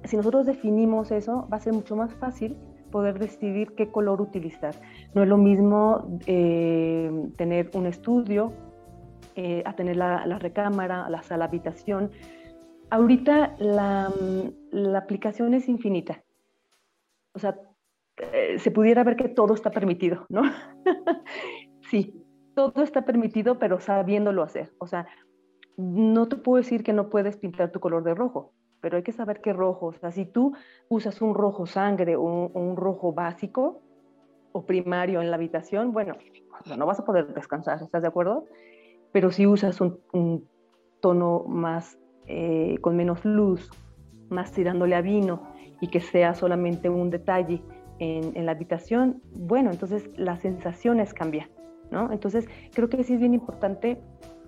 si 0.03 0.17
nosotros 0.17 0.45
definimos 0.45 1.11
eso, 1.11 1.47
va 1.51 1.57
a 1.57 1.59
ser 1.59 1.73
mucho 1.73 1.95
más 1.95 2.13
fácil 2.15 2.57
poder 2.91 3.19
decidir 3.19 3.73
qué 3.75 3.91
color 3.91 4.21
utilizar. 4.21 4.75
No 5.13 5.23
es 5.23 5.27
lo 5.27 5.37
mismo 5.37 6.19
eh, 6.27 7.11
tener 7.37 7.71
un 7.73 7.87
estudio 7.87 8.53
eh, 9.35 9.63
a 9.65 9.73
tener 9.73 9.97
la, 9.97 10.23
recámara, 10.39 11.09
la 11.09 11.21
sala 11.23 11.45
habitación. 11.45 12.11
Ahorita 12.89 13.55
la, 13.59 14.13
la 14.71 14.99
aplicación 14.99 15.53
es 15.53 15.67
infinita. 15.67 16.23
O 17.33 17.39
sea, 17.39 17.57
eh, 18.17 18.59
se 18.59 18.71
pudiera 18.71 19.03
ver 19.03 19.17
que 19.17 19.27
todo 19.27 19.53
está 19.53 19.71
permitido, 19.71 20.25
¿no? 20.29 20.43
sí, 21.89 22.23
todo 22.55 22.81
está 22.81 23.03
permitido, 23.03 23.59
pero 23.59 23.79
sabiéndolo 23.79 24.41
hacer. 24.41 24.71
O 24.79 24.87
sea, 24.87 25.05
no 25.77 26.27
te 26.27 26.37
puedo 26.37 26.57
decir 26.57 26.83
que 26.83 26.93
no 26.93 27.09
puedes 27.09 27.37
pintar 27.37 27.71
tu 27.71 27.79
color 27.79 28.03
de 28.03 28.13
rojo, 28.13 28.53
pero 28.81 28.97
hay 28.97 29.03
que 29.03 29.11
saber 29.11 29.41
qué 29.41 29.53
rojo. 29.53 29.87
O 29.87 29.93
sea, 29.93 30.11
si 30.11 30.25
tú 30.25 30.53
usas 30.89 31.21
un 31.21 31.33
rojo 31.33 31.65
sangre 31.65 32.15
o 32.15 32.21
un, 32.21 32.75
rojo 32.77 33.13
básico 33.13 33.81
o 34.51 34.65
primario 34.65 35.21
en 35.21 35.29
la 35.29 35.35
habitación, 35.35 35.91
bueno, 35.91 36.15
no 36.77 36.85
vas 36.85 36.99
a 36.99 37.05
poder 37.05 37.33
descansar, 37.33 37.81
¿estás 37.81 38.01
de 38.01 38.07
acuerdo? 38.07 38.45
pero 39.15 39.31
si 39.31 39.47
usas 39.47 39.79
un, 39.79 40.45
tono 40.99 41.45
más 41.47 41.97
eh, 42.27 42.77
con 42.81 42.97
menos 42.97 43.23
luz, 43.23 43.71
más 44.27 44.51
tirándole 44.51 44.93
a 44.93 44.99
vino 44.99 45.47
y 45.79 45.87
que 45.87 46.01
sea 46.01 46.35
solamente 46.35 46.89
un 46.89 47.11
detalle 47.11 47.61
en, 47.99 48.45
la 48.45 48.51
habitación, 48.51 49.21
bueno, 49.31 49.71
entonces 49.71 50.09
las 50.17 50.41
sensaciones 50.41 51.13
cambian, 51.13 51.47
¿no? 51.91 52.11
Entonces 52.11 52.49
creo 52.73 52.89
que 52.89 53.05
sí 53.05 53.13
es 53.13 53.21
bien 53.21 53.33
importante 53.33 54.01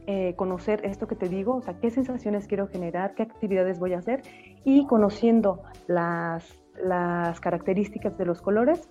eh, 0.07 0.33
conocer 0.35 0.85
esto 0.85 1.07
que 1.07 1.15
te 1.15 1.27
digo, 1.29 1.57
o 1.57 1.61
sea, 1.61 1.79
qué 1.79 1.89
sensaciones 1.89 2.47
quiero 2.47 2.67
generar, 2.67 3.13
qué 3.13 3.23
actividades 3.23 3.77
voy 3.77 3.93
a 3.93 3.99
hacer 3.99 4.21
y 4.63 4.87
conociendo 4.87 5.63
las, 5.87 6.43
las 6.81 7.39
características 7.39 8.17
de 8.17 8.25
los 8.25 8.41
colores, 8.41 8.89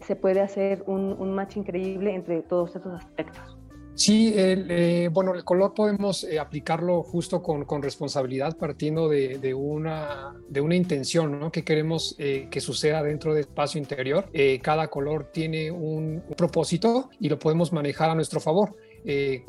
se 0.00 0.16
puede 0.16 0.40
hacer 0.40 0.84
un, 0.86 1.14
un 1.18 1.34
match 1.34 1.56
increíble 1.56 2.14
entre 2.14 2.42
todos 2.42 2.74
estos 2.74 2.94
aspectos. 2.94 3.56
Sí, 3.96 4.34
eh, 4.36 5.08
bueno, 5.10 5.34
el 5.34 5.42
color 5.42 5.72
podemos 5.72 6.22
eh, 6.24 6.38
aplicarlo 6.38 7.02
justo 7.02 7.42
con, 7.42 7.64
responsabilidad 7.80 8.54
partiendo 8.58 9.08
de, 9.08 9.54
una, 9.54 10.34
de 10.50 10.60
una 10.60 10.76
intención 10.76 11.40
¿no? 11.40 11.50
que 11.50 11.64
queremos 11.64 12.14
eh, 12.18 12.48
que 12.50 12.60
suceda 12.60 13.02
dentro 13.02 13.32
del 13.32 13.40
espacio 13.40 13.80
interior. 13.80 14.28
cada 14.60 14.88
color 14.88 15.30
tiene 15.32 15.70
un, 15.70 16.22
propósito 16.36 17.08
y 17.18 17.30
lo 17.30 17.38
podemos 17.38 17.72
manejar 17.72 18.10
a 18.10 18.14
nuestro 18.14 18.38
favor. 18.38 18.76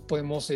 Podemos 0.07 0.51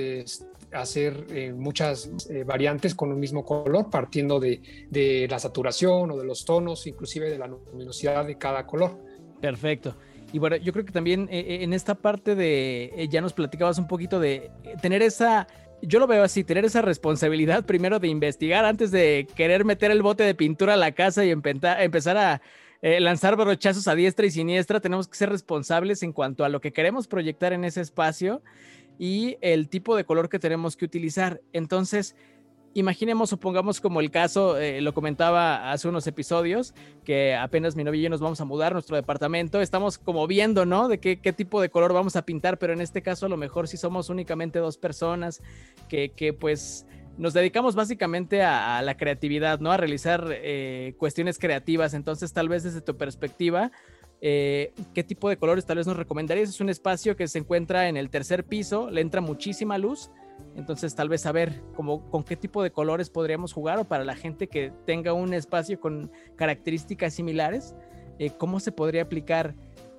hacer 0.72 1.54
muchas 1.56 2.10
variantes 2.46 2.96
con 2.96 3.12
un 3.12 3.20
mismo 3.20 3.44
color 3.44 3.90
partiendo 3.90 4.40
de, 4.40 5.28
la 5.30 5.40
saturación 5.40 6.12
o 6.12 6.18
de 6.18 6.26
los 6.26 6.46
tonos, 6.46 6.88
inclusive 6.88 7.30
de 7.30 7.38
la 7.38 7.48
luminosidad 7.48 8.26
de 8.26 8.38
cada 8.38 8.66
color. 8.66 8.98
Perfecto. 9.42 9.96
Y 10.34 10.40
bueno, 10.40 10.56
yo 10.56 10.72
creo 10.72 10.86
que 10.86 10.92
también 10.92 11.28
eh, 11.30 11.40
eh, 11.40 11.64
en 11.64 11.74
esta 11.74 11.96
parte 11.96 12.36
de, 12.36 12.94
eh, 12.96 13.08
ya 13.10 13.22
nos 13.22 13.34
platicabas 13.34 13.78
un 13.78 13.88
poquito 13.88 14.20
de 14.20 14.50
tener 14.82 15.02
esa, 15.02 15.48
yo 15.82 16.00
lo 16.00 16.08
veo 16.08 16.24
así, 16.24 16.44
tener 16.44 16.64
esa 16.64 16.82
responsabilidad 16.82 17.66
primero 17.66 18.00
de 18.00 18.08
investigar 18.08 18.64
antes 18.64 18.92
de 18.92 19.28
querer 19.36 19.66
meter 19.66 19.92
el 19.92 20.02
bote 20.02 20.24
de 20.24 20.34
pintura 20.34 20.76
a 20.76 20.78
la 20.78 20.94
casa 20.94 21.26
y 21.26 21.32
empezar 21.32 22.18
a 22.18 22.42
lanzar 22.82 23.36
brochazos 23.36 23.88
a 23.88 23.96
diestra 23.96 24.26
y 24.26 24.32
siniestra. 24.32 24.80
Tenemos 24.80 25.08
que 25.08 25.18
ser 25.18 25.30
responsables 25.30 26.02
en 26.02 26.14
cuanto 26.14 26.46
a 26.46 26.50
lo 26.50 26.62
que 26.62 26.72
queremos 26.72 27.08
proyectar 27.08 27.52
en 27.54 27.66
ese 27.66 27.82
espacio 27.82 28.42
y 29.02 29.40
el 29.42 29.68
tipo 29.68 29.96
de 29.96 30.04
color 30.04 30.30
que 30.30 30.38
tenemos 30.38 30.78
que 30.78 30.86
utilizar. 30.86 31.42
Entonces, 31.54 32.16
imaginemos 32.76 33.34
o 33.34 33.38
pongamos 33.38 33.82
como 33.82 34.00
el 34.00 34.12
caso, 34.12 34.60
eh, 34.60 34.80
lo 34.80 34.94
comentaba 34.94 35.72
hace 35.72 35.88
unos 35.88 36.06
episodios, 36.06 36.76
que 37.04 37.34
apenas 37.34 37.76
mi 37.76 37.84
novia 37.84 38.00
y 38.00 38.04
yo 38.04 38.10
nos 38.12 38.20
vamos 38.20 38.42
a 38.42 38.46
mudar 38.46 38.74
nuestro 38.74 38.96
departamento, 38.96 39.60
estamos 39.60 39.98
como 39.98 40.28
viendo, 40.28 40.68
¿no? 40.68 40.88
De 40.88 41.00
qué, 41.00 41.34
tipo 41.34 41.60
de 41.64 41.70
color 41.72 41.94
vamos 41.94 42.16
a 42.16 42.26
pintar, 42.26 42.60
pero 42.60 42.74
en 42.74 42.82
este 42.82 43.02
caso 43.02 43.26
a 43.26 43.30
lo 43.30 43.38
mejor 43.38 43.68
si 43.68 43.76
somos 43.76 44.12
únicamente 44.12 44.60
dos 44.60 44.78
personas 44.78 45.42
que, 45.90 46.38
pues 46.40 46.86
nos 47.18 47.34
dedicamos 47.34 47.74
básicamente 47.74 48.44
a, 48.44 48.84
la 48.84 48.98
creatividad, 48.98 49.62
¿no? 49.62 49.72
A 49.72 49.78
realizar 49.78 50.28
eh, 50.30 50.94
cuestiones 51.00 51.40
creativas, 51.40 51.96
entonces 51.96 52.34
tal 52.34 52.50
vez 52.50 52.62
desde 52.62 52.82
tu 52.82 52.96
perspectiva, 52.98 53.72
eh, 54.22 54.74
¿qué 54.94 55.04
tipo 55.04 55.30
de 55.30 55.38
colores 55.38 55.66
tal 55.66 55.78
vez 55.78 55.88
nos 55.88 55.98
recomendarías? 55.98 56.50
Es 56.50 56.62
un 56.62 56.70
espacio 56.70 57.16
que 57.16 57.28
se 57.28 57.40
encuentra 57.40 57.90
en 57.90 57.98
el 57.98 58.10
tercer 58.10 58.46
piso, 58.46 58.90
le 58.90 59.02
entra 59.02 59.20
muchísima 59.20 59.78
luz 59.78 60.12
entonces, 60.56 60.96
tal 60.96 61.10
vez 61.10 61.22
saber 61.22 61.62
cómo, 61.76 62.10
con 62.10 62.24
qué 62.24 62.36
tipo 62.36 62.62
de 62.64 62.72
colores 62.72 63.10
podríamos 63.10 63.54
jugar 63.54 63.80
o 63.80 63.86
para 63.86 64.04
la 64.04 64.16
gente 64.16 64.48
que 64.48 64.72
tenga 64.86 65.14
un 65.14 65.34
espacio 65.34 65.80
con 65.80 66.12
características 66.36 67.14
similares, 67.14 67.76
eh, 68.20 68.32
¿cómo 68.38 68.60
se 68.60 68.72
podría 68.72 69.04
aplicar 69.04 69.56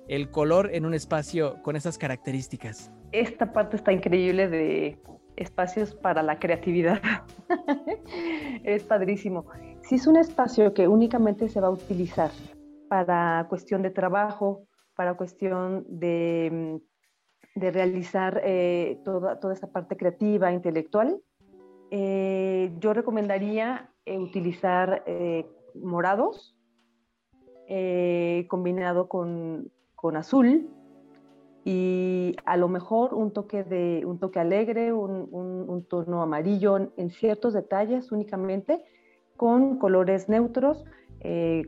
el 0.07 0.29
color 0.29 0.69
en 0.73 0.85
un 0.85 0.93
espacio 0.93 1.61
con 1.63 1.75
esas 1.75 1.97
características? 1.97 2.91
Esta 3.11 3.51
parte 3.51 3.77
está 3.77 3.91
increíble 3.91 4.47
de 4.47 4.99
espacios 5.35 5.95
para 5.95 6.21
la 6.21 6.39
creatividad. 6.39 7.01
es 8.63 8.83
padrísimo. 8.83 9.45
Si 9.81 9.95
es 9.95 10.07
un 10.07 10.17
espacio 10.17 10.73
que 10.73 10.87
únicamente 10.87 11.49
se 11.49 11.59
va 11.59 11.67
a 11.67 11.71
utilizar 11.71 12.29
para 12.93 13.47
cuestión 13.49 13.81
de 13.81 13.89
trabajo, 13.89 14.67
para 14.95 15.17
cuestión 15.17 15.83
de 15.87 16.49
mm, 16.51 16.93
de 17.55 17.71
realizar 17.71 18.41
eh, 18.43 18.99
toda, 19.05 19.39
toda 19.39 19.53
esta 19.53 19.67
parte 19.67 19.95
creativa, 19.95 20.51
intelectual, 20.51 21.21
eh, 21.91 22.73
yo 22.79 22.93
recomendaría 22.93 23.91
eh, 24.05 24.17
utilizar 24.17 25.03
morados 25.75 26.55
combinado 28.47 29.07
con, 29.07 29.71
con, 29.95 30.15
azul 30.15 30.69
y 31.65 32.35
a 32.45 32.57
lo 32.57 32.67
mejor 32.67 33.15
un 33.15 33.31
toque, 33.31 33.63
de, 33.63 34.03
un 34.05 34.19
toque 34.19 34.39
alegre, 34.39 34.93
un, 34.93 35.27
un, 35.31 35.85
tono 35.85 36.21
amarillo 36.21 36.91
en 36.97 37.09
ciertos 37.09 37.53
detalles 37.53 38.11
únicamente, 38.11 38.83
con 39.37 39.79
colores 39.79 40.29
neutros, 40.29 40.85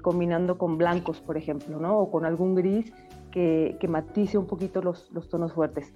combinando 0.01 0.57
con 0.57 0.77
blancos, 0.77 1.21
por 1.21 1.37
ejemplo, 1.37 1.79
¿no? 1.79 1.97
o 1.97 2.11
con 2.11 2.25
algún 2.25 2.55
gris 2.55 2.91
que, 3.31 3.87
matice 3.89 4.37
un 4.37 4.47
poquito 4.47 4.81
los, 4.81 5.09
tonos 5.29 5.53
fuertes. 5.53 5.93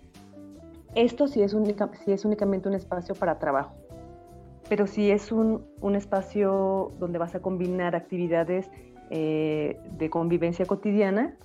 Esto 0.96 1.28
sí 1.28 1.42
es, 1.42 1.54
única, 1.54 1.90
es 2.06 2.26
únicamente 2.26 2.68
un 2.68 2.76
espacio 2.76 3.16
para 3.16 3.40
trabajo, 3.40 3.76
pero 4.68 4.88
si 4.88 5.10
es 5.10 5.32
un, 5.32 5.64
espacio 5.96 6.92
donde 7.00 7.18
vas 7.18 7.36
a 7.36 7.42
combinar 7.42 7.96
actividades 7.96 8.70
eh, 9.10 9.80
de 9.98 10.10
convivencia 10.10 10.66
cotidiana, 10.66 11.38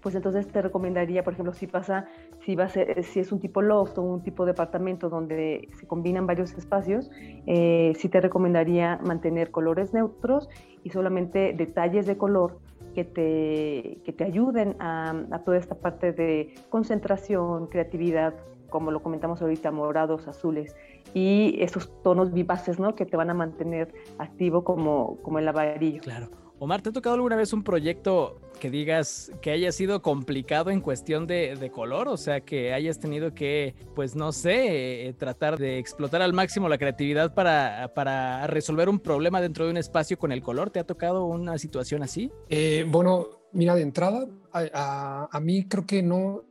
pues 0.00 0.14
entonces 0.14 0.48
te 0.48 0.62
recomendaría, 0.62 1.22
por 1.22 1.34
ejemplo, 1.34 1.52
si 1.52 1.66
pasa, 1.66 2.06
si 2.44 2.56
va 2.56 2.64
a 2.64 2.68
ser, 2.68 3.02
si 3.04 3.20
es 3.20 3.32
un 3.32 3.40
tipo 3.40 3.60
loft 3.62 3.98
o 3.98 4.02
un 4.02 4.22
tipo 4.22 4.44
de 4.44 4.52
departamento 4.52 5.08
donde 5.08 5.68
se 5.78 5.86
combinan 5.86 6.26
varios 6.26 6.52
espacios, 6.54 7.10
eh, 7.46 7.92
sí 7.96 8.08
te 8.08 8.20
recomendaría 8.20 8.98
mantener 9.04 9.50
colores 9.50 9.92
neutros 9.92 10.48
y 10.82 10.90
solamente 10.90 11.52
detalles 11.52 12.06
de 12.06 12.16
color 12.16 12.58
que 12.94 13.04
te, 13.04 14.00
que 14.04 14.12
te 14.12 14.24
ayuden 14.24 14.76
a, 14.80 15.42
toda 15.44 15.58
esta 15.58 15.74
parte 15.74 16.12
de 16.12 16.54
concentración, 16.70 17.66
creatividad, 17.68 18.34
como 18.68 18.90
lo 18.90 19.02
comentamos 19.02 19.42
ahorita, 19.42 19.70
morados, 19.70 20.26
azules, 20.28 20.74
y 21.12 21.56
esos 21.60 21.90
tonos 22.02 22.32
vivaces, 22.32 22.78
¿no? 22.78 22.94
Que 22.94 23.04
te 23.04 23.16
van 23.16 23.30
a 23.30 23.34
mantener 23.34 23.92
activo 24.18 24.64
como, 24.64 25.18
como 25.22 25.38
el 25.38 25.44
lavarillo. 25.44 26.00
Claro. 26.00 26.28
Omar, 26.62 26.82
¿te 26.82 26.90
ha 26.90 26.92
tocado 26.92 27.14
alguna 27.14 27.36
vez 27.36 27.54
un 27.54 27.64
proyecto 27.64 28.38
que 28.60 28.68
digas 28.68 29.32
que 29.40 29.50
haya 29.50 29.72
sido 29.72 30.02
complicado 30.02 30.68
en 30.70 30.82
cuestión 30.82 31.26
de, 31.26 31.70
color? 31.72 32.06
O 32.08 32.18
sea, 32.18 32.42
que 32.42 32.74
hayas 32.74 32.98
tenido 32.98 33.32
que, 33.32 33.74
pues 33.94 34.14
no 34.14 34.30
sé, 34.30 35.06
eh, 35.08 35.14
tratar 35.14 35.56
de 35.56 35.78
explotar 35.78 36.20
al 36.20 36.34
máximo 36.34 36.68
la 36.68 36.76
creatividad 36.76 37.32
para, 37.32 37.94
para, 37.94 38.46
resolver 38.46 38.90
un 38.90 38.98
problema 39.00 39.40
dentro 39.40 39.64
de 39.64 39.70
un 39.70 39.78
espacio 39.78 40.18
con 40.18 40.32
el 40.32 40.42
color. 40.42 40.68
¿Te 40.68 40.78
ha 40.78 40.84
tocado 40.84 41.24
una 41.24 41.56
situación 41.56 42.02
así? 42.02 42.30
Eh, 42.50 42.84
bueno, 42.86 43.40
mira, 43.52 43.74
de 43.74 43.80
entrada, 43.80 44.28
a, 44.52 45.40
mí 45.40 45.66
creo 45.66 45.86
que 45.86 46.02
no, 46.02 46.44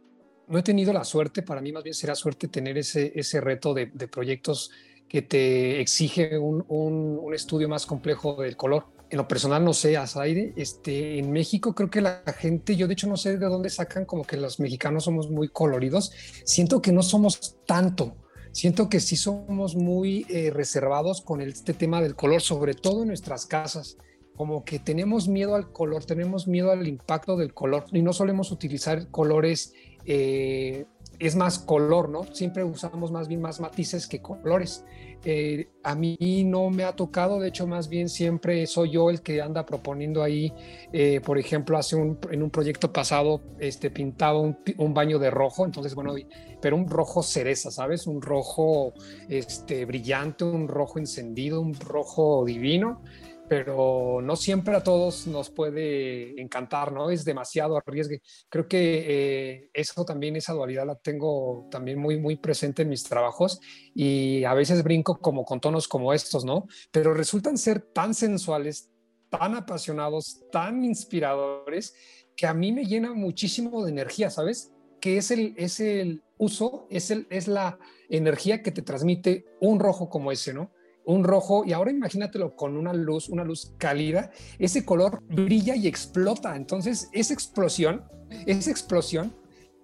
no 0.48 0.58
he 0.58 0.64
tenido 0.64 0.92
la 0.92 1.04
suerte, 1.04 1.44
para 1.44 1.62
mí 1.62 1.72
más 1.72 1.84
bien 1.84 1.94
será 1.94 2.16
suerte 2.16 2.48
tener 2.48 2.80
ese, 2.80 3.12
ese 3.14 3.42
reto 3.42 3.76
de, 3.76 3.86
proyectos 4.08 4.72
que 5.08 5.22
te 5.22 5.80
exige 5.80 6.36
un, 6.40 6.66
un, 6.68 7.20
un 7.22 7.34
estudio 7.36 7.70
más 7.70 7.86
complejo 7.86 8.42
del 8.42 8.58
color 8.58 8.98
en 9.10 9.18
lo 9.18 9.28
personal 9.28 9.64
no 9.64 9.74
sé, 9.74 9.98
Azaide, 9.98 10.54
este, 10.56 11.18
en 11.18 11.32
México 11.32 11.74
creo 11.74 11.90
que 11.90 12.02
la 12.02 12.22
gente, 12.38 12.76
yo 12.76 12.88
de 12.88 12.94
hecho 12.94 13.08
no 13.08 13.18
sé 13.18 13.38
de 13.38 13.46
dónde 13.48 13.70
sacan 13.70 14.06
como 14.06 14.24
que 14.24 14.38
los 14.38 14.60
mexicanos 14.60 15.06
somos 15.06 15.30
muy 15.30 15.50
coloridos, 15.50 16.12
siento 16.46 16.82
que 16.82 16.92
no 16.92 17.02
somos 17.02 17.58
tanto, 17.66 18.16
siento 18.52 18.88
que 18.88 19.00
sí 19.00 19.16
somos 19.16 19.76
muy 19.76 20.26
eh, 20.30 20.52
reservados 20.52 21.22
con 21.22 21.42
este 21.42 21.74
tema 21.74 22.02
del 22.02 22.16
color, 22.16 22.42
sobre 22.42 22.76
todo 22.76 23.02
en 23.02 23.08
nuestras 23.08 23.48
casas, 23.48 23.98
como 24.36 24.64
que 24.64 24.80
tenemos 24.80 25.28
miedo 25.28 25.56
al 25.56 25.72
color, 25.72 26.06
tenemos 26.06 26.48
miedo 26.48 26.72
al 26.72 26.88
impacto 26.88 27.36
del 27.36 27.54
color 27.54 27.86
y 27.92 28.02
no 28.02 28.14
solemos 28.14 28.52
utilizar 28.52 29.10
colores, 29.10 29.74
eh, 30.06 30.86
es 31.20 31.36
más 31.36 31.60
color, 31.60 32.10
¿no? 32.10 32.24
Siempre 32.34 32.64
usamos 32.64 33.12
más 33.12 33.28
bien 33.28 33.42
más 33.42 33.60
matices 33.60 34.08
que 34.08 34.22
colores. 34.22 34.86
Eh, 35.26 35.70
a 35.84 35.96
mí 35.96 36.18
no 36.46 36.70
me 36.70 36.86
ha 36.86 36.94
tocado, 36.94 37.42
de 37.42 37.50
hecho 37.50 37.68
más 37.68 37.90
bien 37.90 38.08
siempre 38.08 38.66
soy 38.68 38.92
yo 38.92 39.10
el 39.10 39.22
que 39.22 39.42
anda 39.42 39.66
proponiendo 39.66 40.24
ahí, 40.24 40.54
eh, 40.94 41.20
por 41.20 41.38
ejemplo, 41.38 41.78
hace 41.78 41.98
un, 41.98 42.18
en 42.32 42.42
un 42.42 42.50
proyecto 42.50 42.94
pasado 42.94 43.42
este, 43.60 43.92
pintaba 43.92 44.40
un, 44.40 44.58
un, 44.78 44.94
baño 44.94 45.20
de 45.20 45.30
rojo, 45.30 45.66
entonces 45.66 45.94
bueno, 45.94 46.14
pero 46.62 46.78
un 46.78 46.88
rojo 46.88 47.22
cereza, 47.22 47.70
¿sabes? 47.70 48.08
Un 48.08 48.22
rojo 48.22 48.94
este, 49.28 49.84
brillante, 49.84 50.46
un 50.46 50.70
rojo 50.70 51.00
encendido, 51.00 51.60
un 51.60 51.74
rojo 51.74 52.46
divino 52.46 53.02
pero 53.50 54.22
no 54.22 54.36
siempre 54.36 54.76
a 54.76 54.84
todos 54.84 55.26
nos 55.26 55.50
puede 55.50 56.40
encantar, 56.40 56.92
¿no? 56.92 57.10
Es 57.10 57.26
demasiado 57.26 57.78
arriesgue. 57.78 58.22
Creo 58.48 58.68
que 58.68 59.06
eh, 59.08 59.70
eso 59.74 60.06
también, 60.06 60.36
esa 60.36 60.54
dualidad 60.54 60.86
la 60.86 60.96
tengo 60.96 61.68
también 61.72 61.98
muy, 61.98 62.20
muy 62.20 62.38
presente 62.38 62.84
en 62.84 62.90
mis 62.90 63.04
trabajos 63.04 63.60
y 63.96 64.44
a 64.44 64.54
veces 64.54 64.84
brinco 64.84 65.20
como 65.20 65.46
con 65.46 65.60
tonos 65.60 65.88
como 65.88 66.14
estos, 66.14 66.46
¿no? 66.46 66.68
Pero 66.92 67.16
resultan 67.16 67.58
ser 67.58 67.82
tan 67.82 68.14
sensuales, 68.14 68.92
tan 69.30 69.56
apasionados, 69.56 70.44
tan 70.52 70.86
inspiradores, 70.86 71.96
que 72.38 72.46
a 72.46 72.54
mí 72.54 72.72
me 72.72 72.86
llena 72.86 73.14
muchísimo 73.14 73.84
de 73.84 73.92
energía, 73.92 74.30
¿sabes? 74.30 74.72
Que 75.02 75.18
es 75.18 75.32
el, 75.32 75.56
es 75.58 75.80
el 75.80 76.24
uso, 76.38 76.88
es, 76.92 77.10
el, 77.10 77.26
es 77.32 77.48
la 77.48 77.80
energía 78.10 78.62
que 78.62 78.72
te 78.72 78.84
transmite 78.84 79.46
un 79.60 79.80
rojo 79.80 80.08
como 80.08 80.32
ese, 80.32 80.54
¿no? 80.54 80.72
Un 81.10 81.24
rojo 81.24 81.64
y 81.66 81.74
ahora 81.74 81.90
imagínatelo 81.90 82.56
con 82.56 82.78
una 82.78 82.94
luz, 82.94 83.30
una 83.30 83.44
luz 83.44 83.74
cálida, 83.80 84.30
ese 84.60 84.86
color 84.86 85.24
brilla 85.28 85.76
y 85.76 85.88
explota. 85.88 86.56
Entonces, 86.56 87.10
esa 87.14 87.34
explosión, 87.34 88.04
esa 88.46 88.70
explosión 88.70 89.34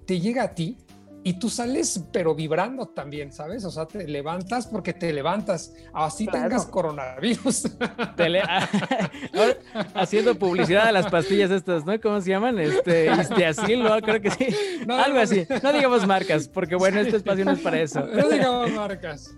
te 0.06 0.20
llega 0.20 0.44
a 0.44 0.54
ti 0.54 0.78
y 1.24 1.34
tú 1.40 1.50
sales 1.50 2.04
pero 2.14 2.36
vibrando 2.36 2.90
también, 2.90 3.34
¿sabes? 3.34 3.66
O 3.66 3.72
sea, 3.72 3.88
te 3.88 4.08
levantas 4.08 4.68
porque 4.68 4.94
te 4.94 5.12
levantas, 5.12 5.74
así 5.92 6.28
tengas 6.28 6.68
coronavirus. 6.68 7.72
haciendo 9.96 10.36
publicidad 10.36 10.90
a 10.90 10.92
las 10.92 11.10
pastillas 11.10 11.50
estas, 11.50 11.84
¿no? 11.88 12.00
¿Cómo 12.00 12.22
se 12.22 12.30
llaman? 12.30 12.60
Este, 12.60 13.10
así, 13.10 13.76
¿no? 13.76 14.00
Creo 14.00 14.22
que 14.22 14.30
sí. 14.30 14.48
Algo 14.88 15.18
así. 15.18 15.48
No 15.64 15.74
digamos 15.74 16.06
marcas, 16.06 16.48
porque 16.48 16.76
bueno, 16.76 17.00
este 17.00 17.18
espacio 17.18 17.44
no 17.46 17.54
es 17.54 17.62
para 17.62 17.82
eso. 17.82 18.06
No 18.06 18.30
digamos 18.30 18.72
marcas. 18.74 19.36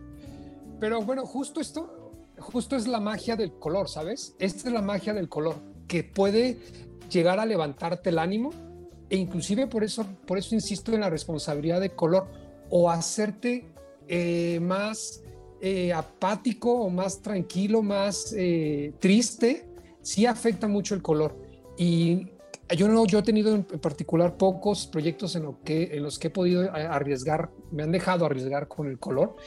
Pero 0.80 1.02
bueno, 1.02 1.26
justo 1.26 1.60
esto, 1.60 2.12
justo 2.40 2.76
es 2.76 2.88
la 2.88 3.00
magia 3.00 3.36
del 3.36 3.54
color, 3.54 3.90
¿sabes? 3.90 4.36
Esta 4.40 4.68
es 4.68 4.74
la 4.74 4.82
magia 4.82 5.14
del 5.14 5.30
color, 5.30 5.56
que 5.88 6.04
puede 6.04 6.58
llegar 7.10 7.40
a 7.40 7.46
levantarte 7.46 8.10
el 8.10 8.20
ánimo 8.20 8.52
e 9.10 9.18
inclusive 9.18 9.68
por 9.68 9.84
eso, 9.84 10.06
por 10.26 10.38
eso 10.38 10.54
insisto 10.54 10.94
en 10.94 11.02
la 11.02 11.10
responsabilidad 11.10 11.80
de 11.80 11.92
color 11.92 12.28
o 12.70 12.90
hacerte 12.90 13.66
eh, 14.08 14.60
más 14.62 15.24
eh, 15.62 15.94
apático 15.94 16.72
o 16.72 16.90
más 16.90 17.22
tranquilo, 17.22 17.82
más 17.82 18.34
eh, 18.38 18.94
triste, 19.00 19.66
sí 20.02 20.26
afecta 20.26 20.68
mucho 20.68 20.94
el 20.94 21.02
color. 21.02 21.36
Y 21.78 22.28
yo 22.76 22.88
no, 22.90 23.06
yo 23.06 23.20
he 23.20 23.24
tenido 23.24 23.56
en 23.56 23.63
particular 23.63 24.36
pocos 24.36 24.88
proyectos 24.88 25.36
en, 25.36 25.44
lo 25.44 25.62
que, 25.63 25.96
en 25.96 26.04
los 26.04 26.20
que 26.20 26.28
he 26.28 26.32
podido 26.32 26.70
arriesgar, 26.72 27.50
me 27.72 27.84
han 27.84 27.92
dejado 27.92 28.26
arriesgar 28.26 28.68
con 28.68 28.88
el 28.88 29.00
color, 29.00 29.38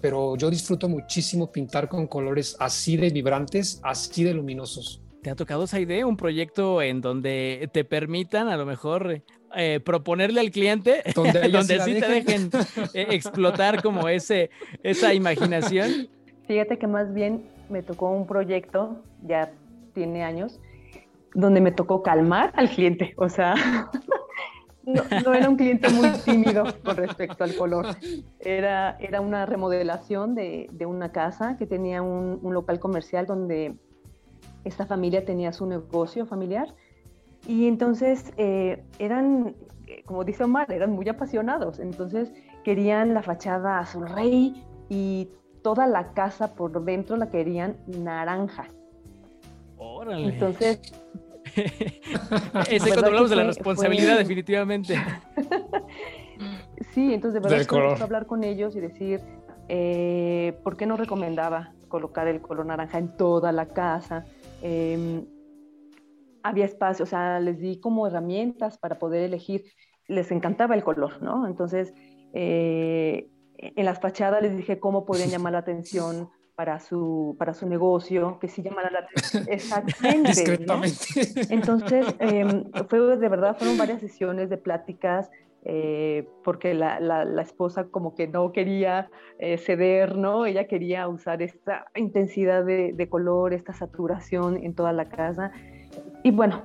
pero 0.00 0.36
yo 0.36 0.50
disfruto 0.50 0.88
muchísimo 0.88 1.50
pintar 1.50 1.88
con 1.88 2.06
colores 2.06 2.56
así 2.60 2.96
de 2.96 3.10
vibrantes, 3.10 3.80
así 3.82 4.24
de 4.24 4.34
luminosos. 4.34 5.02
¿Te 5.22 5.30
ha 5.30 5.34
tocado 5.34 5.64
esa 5.64 5.80
idea? 5.80 6.06
Un 6.06 6.16
proyecto 6.16 6.80
en 6.82 7.00
donde 7.00 7.68
te 7.72 7.84
permitan 7.84 8.48
a 8.48 8.56
lo 8.56 8.64
mejor 8.64 9.22
eh, 9.56 9.80
proponerle 9.84 10.40
al 10.40 10.50
cliente, 10.50 11.02
donde, 11.14 11.80
sí 11.80 11.98
te 11.98 12.08
dejen 12.08 12.50
eh, 12.94 13.06
explotar 13.10 13.82
como 13.82 14.08
ese, 14.08 14.50
esa 14.82 15.14
imaginación. 15.14 16.08
Fíjate 16.46 16.78
que 16.78 16.86
más 16.86 17.12
bien 17.12 17.50
me 17.68 17.82
tocó 17.82 18.10
un 18.10 18.26
proyecto, 18.26 19.02
ya 19.22 19.50
tiene 19.94 20.22
años, 20.22 20.60
donde 21.34 21.60
me 21.60 21.72
tocó 21.72 22.02
calmar 22.02 22.52
al 22.54 22.70
cliente. 22.70 23.14
O 23.16 23.28
sea, 23.28 23.54
no, 24.86 25.34
era 25.34 25.48
un 25.48 25.56
cliente 25.56 25.88
muy 25.90 26.10
tímido 26.24 26.64
con 26.84 26.96
respecto 26.96 27.42
al 27.42 27.56
color. 27.56 27.86
Era, 28.38 28.96
era 29.00 29.20
una 29.20 29.44
remodelación 29.44 30.34
de, 30.36 30.68
de 30.72 30.86
una 30.86 31.10
casa 31.10 31.56
que 31.56 31.66
tenía 31.66 32.02
un, 32.02 32.38
un, 32.40 32.54
local 32.54 32.78
comercial 32.78 33.26
donde 33.26 33.74
esta 34.64 34.86
familia 34.86 35.24
tenía 35.24 35.52
su 35.52 35.66
negocio 35.66 36.24
familiar. 36.24 36.74
Y 37.48 37.66
entonces 37.66 38.32
eh, 38.36 38.84
eran, 39.00 39.56
como 40.04 40.24
dice 40.24 40.44
Omar, 40.44 40.70
eran 40.72 40.92
muy 40.92 41.08
apasionados. 41.08 41.80
Entonces 41.80 42.32
querían 42.62 43.12
la 43.12 43.22
fachada 43.22 43.80
azul 43.80 44.08
rey 44.08 44.64
y 44.88 45.28
toda 45.62 45.88
la 45.88 46.12
casa 46.12 46.54
por 46.54 46.84
dentro 46.84 47.16
la 47.16 47.28
querían 47.28 47.76
naranja. 47.88 48.68
Órale. 49.78 50.28
Entonces 50.28 50.80
Ese 52.70 52.88
cuando 52.90 53.06
hablamos 53.06 53.30
de 53.30 53.36
la 53.36 53.44
responsabilidad, 53.44 54.18
definitivamente. 54.18 54.96
sí, 56.92 57.14
entonces 57.14 57.42
de 57.42 57.48
verdad 57.48 58.02
hablar 58.02 58.26
con 58.26 58.44
ellos 58.44 58.76
y 58.76 58.80
decir, 58.80 59.20
eh, 59.68 60.58
¿por 60.62 60.76
qué 60.76 60.86
no 60.86 60.96
recomendaba 60.96 61.72
colocar 61.88 62.28
el 62.28 62.40
color 62.40 62.66
naranja 62.66 62.98
en 62.98 63.16
toda 63.16 63.52
la 63.52 63.66
casa? 63.68 64.24
Em, 64.62 65.24
había 66.42 66.64
espacio, 66.64 67.04
o 67.04 67.06
sea, 67.06 67.40
les 67.40 67.58
di 67.58 67.80
como 67.80 68.06
herramientas 68.06 68.78
para 68.78 68.98
poder 68.98 69.22
elegir. 69.22 69.64
Les 70.08 70.30
encantaba 70.30 70.74
el 70.74 70.84
color, 70.84 71.20
¿no? 71.22 71.46
Entonces, 71.46 71.92
eh, 72.32 73.28
en 73.58 73.84
las 73.84 74.00
fachadas 74.00 74.42
les 74.42 74.56
dije 74.56 74.78
cómo 74.78 75.04
podían 75.04 75.30
llamar 75.30 75.52
la 75.54 75.58
atención, 75.60 76.30
para 76.56 76.80
su, 76.80 77.36
para 77.38 77.52
su 77.52 77.68
negocio, 77.68 78.38
que 78.40 78.48
sí 78.48 78.62
llamara 78.62 78.90
la 78.90 79.00
atención. 79.00 79.44
Exactamente. 79.48 80.30
Discretamente. 80.30 80.96
Entonces, 81.50 82.06
em, 82.18 82.64
fue 82.88 83.16
de 83.16 83.28
verdad, 83.28 83.56
fueron 83.58 83.76
varias 83.76 84.00
sesiones 84.00 84.48
de 84.48 84.56
pláticas, 84.56 85.30
eh, 85.68 86.28
porque 86.44 86.74
la, 86.74 86.98
la, 87.00 87.42
esposa 87.42 87.88
como 87.90 88.14
que 88.14 88.28
no 88.28 88.52
quería 88.52 89.10
eh, 89.38 89.58
ceder, 89.58 90.16
¿no? 90.16 90.46
Ella 90.46 90.66
quería 90.66 91.08
usar 91.08 91.42
esta 91.42 91.86
intensidad 91.96 92.64
de, 92.64 92.92
de, 92.94 93.08
color, 93.08 93.52
esta 93.52 93.72
saturación 93.72 94.56
en 94.56 94.74
toda 94.74 94.92
la 94.92 95.06
casa. 95.06 95.50
Y 96.22 96.30
bueno, 96.30 96.62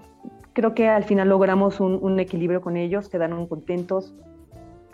creo 0.54 0.76
que 0.76 0.88
al 0.88 1.04
final 1.04 1.30
logramos 1.30 1.80
un, 1.80 1.98
un 2.02 2.20
equilibrio 2.20 2.62
con 2.62 2.78
ellos, 2.78 3.10
quedaron 3.10 3.48
contentos, 3.48 4.14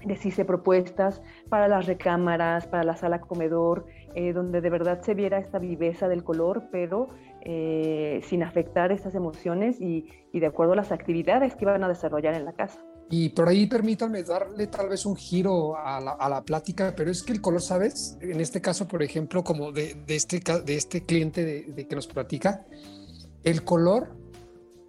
les 0.06 0.26
hice 0.26 0.46
propuestas 0.46 1.22
para 1.50 1.68
las 1.68 1.86
recámaras, 1.86 2.66
para 2.66 2.84
la 2.84 2.96
sala 2.96 3.20
comedor, 3.20 3.86
eh, 4.19 4.34
donde 4.34 4.62
de 4.62 4.71
verdad 4.71 5.03
se 5.03 5.13
viera 5.13 5.38
esta 5.38 5.60
viveza 5.60 6.08
del 6.08 6.23
color, 6.23 6.69
pero 6.71 7.10
eh, 7.41 8.19
sin 8.27 8.41
afectar 8.41 8.91
estas 8.91 9.13
emociones 9.13 9.80
y, 9.80 10.10
de 10.34 10.47
acuerdo 10.47 10.73
a 10.73 10.75
las 10.75 10.91
actividades 10.91 11.56
que 11.56 11.65
iban 11.65 11.84
a 11.84 11.88
desarrollar 11.88 12.34
en 12.34 12.45
la 12.45 12.53
casa. 12.53 12.84
Y 13.12 13.30
por 13.30 13.47
ahí 13.47 13.67
permítanme 13.67 14.23
darle 14.23 14.65
tal 14.65 14.89
vez 14.89 15.06
un 15.06 15.15
giro 15.15 15.77
a 15.77 16.01
la, 16.01 16.41
plática, 16.41 16.95
pero 16.97 17.12
es 17.12 17.21
que 17.21 17.32
el 17.32 17.41
color, 17.41 17.62
¿sabes? 17.62 18.17
En 18.19 18.41
este 18.41 18.60
caso, 18.60 18.88
por 18.88 19.03
ejemplo, 19.03 19.43
como 19.43 19.71
de, 19.71 19.95
este, 20.08 20.41
de 20.65 20.75
este 20.75 21.06
cliente 21.06 21.45
de, 21.45 21.88
que 21.88 21.95
nos 21.95 22.08
platica, 22.08 22.65
el 23.43 23.63
color 23.63 24.15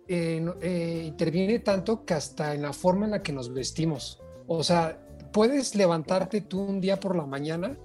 eh, 0.08 1.02
interviene 1.06 1.58
tanto 1.58 2.06
que 2.06 2.14
hasta 2.14 2.54
en 2.54 2.62
la 2.62 2.72
forma 2.72 3.04
en 3.04 3.10
la 3.10 3.22
que 3.22 3.34
nos 3.34 3.52
vestimos. 3.52 4.22
O 4.46 4.64
sea, 4.64 4.98
puedes 5.34 5.74
levantarte 5.74 6.40
tú 6.40 6.62
un 6.62 6.80
día 6.80 6.98
por 6.98 7.14
la 7.14 7.26
mañana 7.26 7.76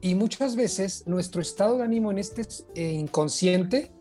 y 0.00 0.14
muchas 0.14 0.56
veces 0.56 1.04
nuestro 1.06 1.42
estado 1.42 1.78
de 1.78 1.84
ánimo 1.84 2.10
en 2.10 2.18
este 2.18 2.42
eh, 2.74 2.92
inconsciente 2.92 3.92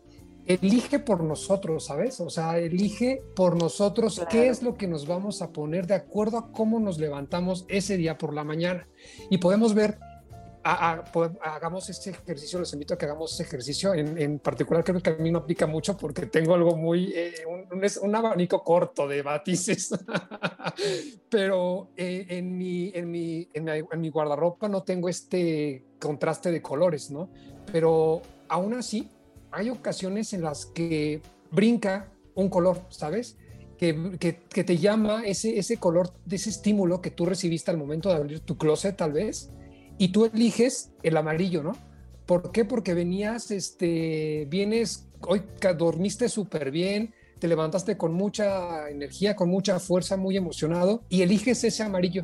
elige 0.46 0.98
por 0.98 1.24
nosotros, 1.24 1.86
¿sabes? 1.86 2.20
O 2.20 2.30
sea, 2.30 2.58
elige 2.58 3.22
por 3.36 3.56
nosotros 3.56 4.20
qué 4.32 4.48
es 4.48 4.64
lo 4.64 4.76
que 4.76 4.88
nos 4.88 5.06
vamos 5.06 5.44
a 5.44 5.52
poner 5.52 5.86
de 5.86 5.94
acuerdo 5.94 6.40
a 6.40 6.52
cómo 6.52 6.80
nos 6.80 6.98
levantamos 6.98 7.66
ese 7.68 7.98
día 7.98 8.18
por 8.18 8.34
la 8.34 8.44
mañana. 8.44 8.88
Y 9.30 9.38
podemos 9.38 9.76
ver, 9.76 10.00
hagamos 10.64 11.90
este 11.90 12.12
ejercicio, 12.12 12.60
los 12.60 12.74
invito 12.74 12.94
a 12.94 12.98
que 12.98 13.06
hagamos 13.06 13.34
ese 13.34 13.44
ejercicio. 13.44 13.94
En, 13.94 14.40
particular, 14.40 14.84
creo 14.84 15.02
que 15.02 15.10
a 15.10 15.16
mí 15.16 15.32
no 15.32 15.40
aplica 15.40 15.66
mucho 15.68 15.98
porque 15.98 16.26
tengo 16.26 16.54
algo 16.54 16.76
muy, 16.76 17.14
eh, 17.16 17.34
un, 18.02 18.16
abanico 18.16 18.64
corto 18.64 19.08
de 19.08 19.24
matices. 19.24 19.90
Pero 21.30 21.92
eh, 21.96 22.26
en, 22.30 22.58
mi, 22.58 22.92
en, 22.94 23.10
mi, 23.10 23.50
en, 23.54 23.64
mi, 23.64 23.72
en 23.92 24.02
mi 24.02 24.10
guardarropa 24.10 24.68
no 24.68 24.84
tengo 24.84 25.10
este 25.10 25.86
contraste 26.00 26.52
de 26.52 26.62
colores, 26.62 27.12
¿no? 27.12 27.30
Pero 27.72 28.22
aún 28.48 28.74
así, 28.74 29.10
hay 29.52 29.70
ocasiones 29.70 30.34
en 30.34 30.42
las 30.42 30.66
que 30.66 31.22
brinca 31.52 32.12
un 32.36 32.50
color, 32.50 32.82
¿sabes? 32.90 33.38
Que, 33.78 34.18
que, 34.20 34.64
te 34.64 34.78
llama 34.78 35.24
ese, 35.26 35.58
ese 35.58 35.78
color 35.78 36.12
ese 36.30 36.50
estímulo 36.50 37.02
que 37.02 37.12
tú 37.12 37.26
recibiste 37.26 37.72
al 37.72 37.78
momento 37.78 38.10
de 38.10 38.16
abrir 38.16 38.42
tu 38.42 38.58
closet, 38.58 38.98
tal 38.98 39.14
vez, 39.14 39.52
y 40.00 40.08
tú 40.08 40.26
eliges 40.26 40.92
el 41.04 41.16
amarillo, 41.16 41.62
¿no? 41.62 41.78
¿Por 42.26 42.52
qué? 42.52 42.66
Porque 42.66 42.96
venías, 42.96 43.52
este, 43.52 44.48
vienes, 44.50 45.08
hoy 45.22 45.44
dormiste 45.78 46.30
súper 46.30 46.72
bien, 46.72 47.14
te 47.38 47.48
levantaste 47.48 47.98
con 47.98 48.14
mucha 48.14 48.90
energía, 48.90 49.36
con 49.36 49.50
mucha 49.50 49.80
fuerza, 49.80 50.18
muy 50.18 50.36
emocionado, 50.36 51.04
y 51.10 51.22
eliges 51.22 51.64
ese 51.64 51.84
amarillo 51.84 52.24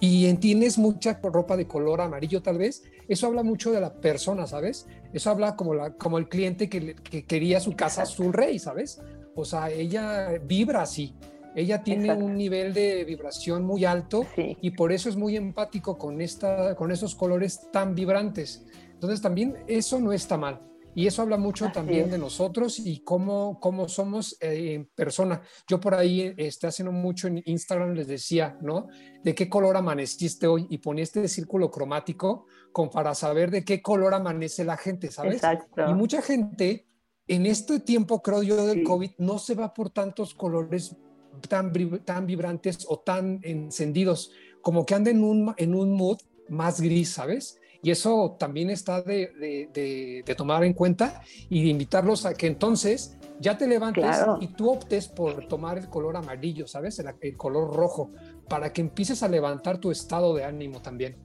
y 0.00 0.32
tienes 0.34 0.78
mucha 0.78 1.18
ropa 1.22 1.56
de 1.56 1.66
color 1.66 2.00
amarillo 2.00 2.40
tal 2.42 2.58
vez, 2.58 2.84
eso 3.08 3.26
habla 3.26 3.42
mucho 3.42 3.72
de 3.72 3.80
la 3.80 3.94
persona, 3.94 4.46
¿sabes? 4.46 4.86
Eso 5.12 5.30
habla 5.30 5.56
como, 5.56 5.74
la, 5.74 5.94
como 5.94 6.18
el 6.18 6.28
cliente 6.28 6.68
que, 6.68 6.94
quería 7.26 7.58
su 7.60 7.74
casa 7.74 8.02
azul 8.02 8.32
rey, 8.32 8.58
¿sabes? 8.58 9.00
O 9.34 9.44
sea, 9.44 9.70
ella 9.70 10.38
vibra 10.44 10.82
así, 10.82 11.14
ella 11.58 11.82
tiene 11.82 12.12
un 12.14 12.36
nivel 12.36 12.72
de 12.72 13.04
vibración 13.04 13.64
muy 13.64 13.84
alto 13.84 14.24
y 14.36 14.70
por 14.70 14.92
eso 14.92 15.08
es 15.08 15.16
muy 15.16 15.36
empático 15.36 15.98
con, 15.98 16.20
esta, 16.20 16.76
con 16.76 16.92
esos 16.92 17.14
colores 17.16 17.68
tan 17.72 17.94
vibrantes. 17.96 18.64
Entonces 18.92 19.20
también 19.20 19.56
eso 19.66 19.98
no 19.98 20.12
está 20.12 20.36
mal. 20.36 20.62
Y 20.94 21.06
eso 21.06 21.22
habla 21.22 21.36
mucho 21.36 21.70
también 21.72 22.10
de 22.10 22.18
nosotros 22.18 22.80
y 22.80 23.00
cómo, 23.04 23.60
cómo 23.60 23.88
somos 23.88 24.36
eh, 24.40 24.74
en 24.74 24.86
persona. 24.86 25.42
Yo 25.68 25.78
por 25.78 25.94
ahí 25.94 26.34
este, 26.36 26.66
haciendo 26.66 26.92
mucho 26.92 27.28
en 27.28 27.42
Instagram 27.44 27.92
les 27.92 28.08
decía, 28.08 28.56
¿no? 28.60 28.88
¿De 29.22 29.34
qué 29.34 29.48
color 29.48 29.76
amaneciste 29.76 30.46
hoy? 30.46 30.66
Y 30.70 30.78
ponía 30.78 31.04
este 31.04 31.28
círculo 31.28 31.70
cromático 31.70 32.46
como 32.72 32.90
para 32.90 33.14
saber 33.14 33.50
de 33.50 33.64
qué 33.64 33.80
color 33.80 34.14
amanece 34.14 34.64
la 34.64 34.76
gente, 34.76 35.10
¿sabes? 35.10 35.34
Exacto. 35.34 35.88
Y 35.88 35.94
mucha 35.94 36.22
gente 36.22 36.88
en 37.28 37.46
este 37.46 37.78
tiempo, 37.78 38.22
creo 38.22 38.42
yo, 38.42 38.66
del 38.66 38.82
COVID, 38.82 39.10
no 39.18 39.38
se 39.38 39.54
va 39.54 39.74
por 39.74 39.90
tantos 39.90 40.34
colores 40.34 40.96
tan, 41.40 41.72
tan 42.04 42.26
vibrantes 42.26 42.86
o 42.88 42.98
tan 42.98 43.40
encendidos, 43.42 44.32
como 44.62 44.84
que 44.84 44.94
anda 44.94 45.10
en 45.10 45.22
un, 45.22 45.54
en 45.56 45.74
un 45.74 45.92
mood 45.92 46.18
más 46.48 46.80
gris, 46.80 47.10
¿sabes? 47.10 47.60
Y 47.82 47.90
eso 47.90 48.36
también 48.38 48.70
está 48.70 49.02
de, 49.02 50.24
tomar 50.36 50.64
en 50.64 50.72
cuenta 50.72 51.22
y 51.48 51.62
de 51.62 51.68
invitarlos 51.70 52.26
a 52.26 52.34
que 52.34 52.48
entonces 52.48 53.16
ya 53.40 53.56
te 53.56 53.68
levantes 53.68 54.04
y 54.40 54.48
tú 54.48 54.70
optes 54.70 55.06
por 55.06 55.46
tomar 55.46 55.78
el 55.78 55.88
color 55.88 56.16
amarillo, 56.16 56.66
¿sabes? 56.66 56.98
El, 57.20 57.36
color 57.36 57.74
rojo, 57.74 58.10
para 58.48 58.72
que 58.72 58.80
empieces 58.80 59.22
a 59.22 59.28
levantar 59.28 59.78
tu 59.78 59.92
estado 59.92 60.34
de 60.34 60.44
ánimo 60.44 60.80
también. 60.82 61.16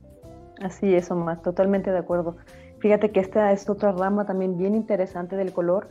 Así 0.61 0.93
es, 0.93 1.09
Omar, 1.09 1.41
totalmente 1.41 1.91
de 1.91 1.97
acuerdo. 1.97 2.37
Fíjate 2.79 3.11
que 3.11 3.19
esta 3.19 3.51
es 3.51 3.67
otra 3.67 3.91
rama 3.91 4.25
también 4.25 4.57
bien 4.57 4.75
interesante 4.75 5.35
del 5.35 5.53
color, 5.53 5.89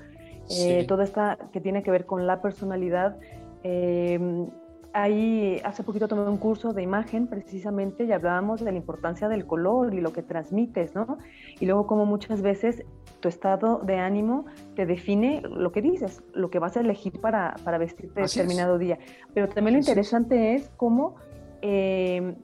eh, 0.51 0.85
toda 0.87 1.03
esta 1.03 1.39
que 1.53 1.61
tiene 1.61 1.83
que 1.83 1.91
ver 1.91 2.07
con 2.07 2.27
la 2.27 2.41
personalidad. 2.41 3.17
Eh, 3.63 4.49
ahí 4.93 5.61
hace 5.65 5.83
poquito 5.83 6.09
tomé 6.09 6.29
un 6.29 6.37
curso 6.37 6.73
de 6.73 6.83
imagen 6.83 7.27
precisamente 7.27 8.05
y 8.05 8.13
hablábamos 8.13 8.61
de 8.61 8.73
la 8.73 8.77
importancia 8.77 9.29
del 9.29 9.47
color 9.47 9.95
y 9.95 10.01
lo 10.01 10.13
que 10.13 10.23
transmites, 10.23 10.95
¿no? 10.95 11.19
Y 11.61 11.67
luego 11.67 11.87
como 11.87 12.07
muchas 12.07 12.43
veces 12.43 12.85
tu 13.21 13.29
estado 13.29 13.79
de 13.79 13.99
ánimo 13.99 14.47
te 14.75 14.87
define 14.87 15.43
lo 15.43 15.73
que 15.73 15.81
dices, 15.81 16.23
lo 16.35 16.51
que 16.51 16.59
vas 16.59 16.77
a 16.77 16.81
elegir 16.81 17.21
para, 17.21 17.57
para 17.65 17.79
vestirte 17.79 18.21
determinado 18.21 18.79
día. 18.79 18.99
Pero 19.33 19.49
también 19.49 19.75
lo 19.75 19.81
interesante 19.81 20.55
es, 20.55 20.71
cómo 20.77 21.15
em, 21.63 22.35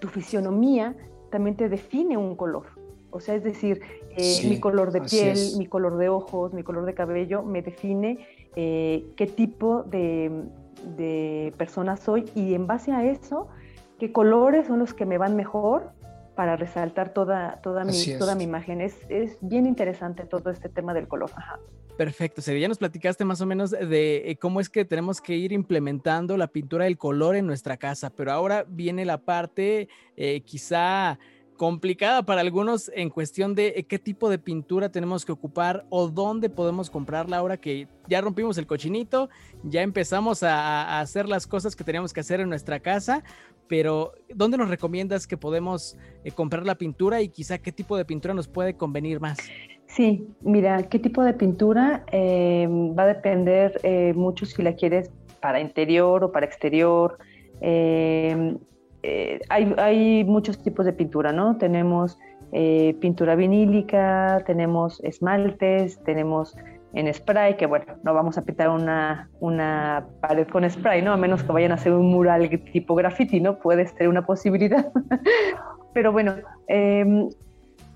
tu 0.00 0.08
fisionomía 0.08 0.96
también 1.30 1.56
te 1.56 1.68
define 1.68 2.16
un 2.16 2.36
color. 2.36 2.66
O 3.10 3.20
sea, 3.20 3.34
es 3.34 3.44
decir, 3.44 3.82
eh, 4.16 4.40
mi 4.48 4.58
color 4.58 4.90
de 4.90 5.02
piel, 5.02 5.36
mi 5.58 5.66
color 5.66 5.98
de 5.98 6.08
ojos, 6.08 6.54
mi 6.54 6.62
color 6.62 6.86
de 6.86 6.94
cabello 6.94 7.42
me 7.42 7.60
define 7.60 8.26
eh, 8.56 9.04
qué 9.16 9.26
tipo 9.26 9.82
de 9.82 10.30
de 10.96 11.52
persona 11.56 11.96
soy 11.96 12.30
y 12.34 12.54
en 12.54 12.66
base 12.66 12.92
a 12.92 13.04
eso, 13.04 13.48
qué 13.98 14.12
colores 14.12 14.66
son 14.66 14.78
los 14.78 14.94
que 14.94 15.06
me 15.06 15.18
van 15.18 15.36
mejor 15.36 15.92
para 16.34 16.56
resaltar 16.56 17.12
toda, 17.12 17.60
toda, 17.62 17.84
mi, 17.84 17.92
toda 18.18 18.34
mi 18.34 18.44
imagen. 18.44 18.80
Es, 18.80 18.96
es, 19.08 19.36
bien 19.42 19.66
interesante 19.66 20.24
todo 20.24 20.50
este 20.50 20.68
tema 20.68 20.94
del 20.94 21.06
color. 21.06 21.30
Perfecto, 21.96 22.40
ya 22.40 22.68
nos 22.68 22.78
platicaste 22.78 23.24
más 23.24 23.42
o 23.42 23.46
menos 23.46 23.70
de 23.70 24.30
eh, 24.30 24.36
cómo 24.36 24.60
es 24.60 24.70
que 24.70 24.86
tenemos 24.86 25.20
que 25.20 25.36
ir 25.36 25.52
implementando 25.52 26.38
la 26.38 26.46
pintura 26.46 26.86
del 26.86 26.96
color 26.96 27.36
en 27.36 27.46
nuestra 27.46 27.76
casa, 27.76 28.10
pero 28.10 28.32
ahora 28.32 28.64
viene 28.66 29.04
la 29.04 29.18
parte 29.18 29.88
eh, 30.16 30.40
quizá 30.40 31.18
complicada 31.62 32.24
para 32.24 32.40
algunos 32.40 32.90
en 32.92 33.08
cuestión 33.08 33.54
de 33.54 33.74
eh, 33.76 33.84
qué 33.84 34.00
tipo 34.00 34.28
de 34.28 34.36
pintura 34.36 34.90
tenemos 34.90 35.24
que 35.24 35.30
ocupar 35.30 35.86
o 35.90 36.08
dónde 36.08 36.50
podemos 36.50 36.90
comprarla 36.90 37.36
ahora 37.36 37.56
que 37.56 37.86
ya 38.08 38.20
rompimos 38.20 38.58
el 38.58 38.66
cochinito, 38.66 39.30
ya 39.62 39.82
empezamos 39.82 40.42
a, 40.42 40.98
hacer 40.98 41.28
las 41.28 41.46
cosas 41.46 41.76
que 41.76 41.84
teníamos 41.84 42.12
que 42.12 42.18
hacer 42.18 42.40
en 42.40 42.48
nuestra 42.48 42.80
casa, 42.80 43.22
pero 43.68 44.10
¿dónde 44.34 44.58
nos 44.58 44.70
recomiendas 44.70 45.28
que 45.28 45.36
podemos 45.36 45.96
eh, 46.24 46.32
comprar 46.32 46.66
la 46.66 46.74
pintura 46.74 47.22
y 47.22 47.28
quizá 47.28 47.58
qué 47.58 47.70
tipo 47.70 47.96
de 47.96 48.04
pintura 48.04 48.34
nos 48.34 48.48
puede 48.48 48.74
convenir 48.74 49.20
más? 49.20 49.38
Sí, 49.86 50.26
mira, 50.40 50.82
qué 50.88 50.98
tipo 50.98 51.22
de 51.22 51.32
pintura 51.32 52.04
eh, 52.10 52.66
va 52.68 53.04
a 53.04 53.06
depender 53.06 53.80
mucho 54.16 54.46
si 54.46 54.64
la 54.64 54.74
quieres 54.74 55.12
para 55.40 55.60
interior 55.60 56.24
o 56.24 56.32
para 56.32 56.44
exterior. 56.44 57.18
Eh, 57.60 58.56
hay, 59.48 60.24
muchos 60.24 60.62
tipos 60.62 60.86
de 60.86 60.92
pintura, 60.92 61.32
¿no? 61.32 61.56
Tenemos 61.56 62.18
eh, 62.52 62.96
pintura 63.00 63.34
vinílica, 63.34 64.42
tenemos 64.46 65.02
esmaltes, 65.02 66.02
tenemos 66.04 66.56
en 66.94 67.12
spray, 67.12 67.56
que 67.56 67.66
bueno, 67.66 67.86
no 68.02 68.12
vamos 68.14 68.36
a 68.36 68.42
pintar 68.42 68.68
una, 68.68 69.30
una 69.40 70.06
pared 70.20 70.46
con 70.48 70.68
spray, 70.68 71.02
¿no? 71.02 71.12
A 71.12 71.16
menos 71.16 71.42
que 71.42 71.52
vayan 71.52 71.72
a 71.72 71.76
hacer 71.76 71.92
un 71.92 72.10
mural 72.10 72.48
tipo 72.72 72.94
graffiti, 72.94 73.40
¿no? 73.40 73.58
Puede 73.58 73.86
ser 73.86 74.08
una 74.08 74.26
posibilidad. 74.26 74.92
Pero 75.94 76.12
bueno, 76.12 76.34
em, 76.68 77.28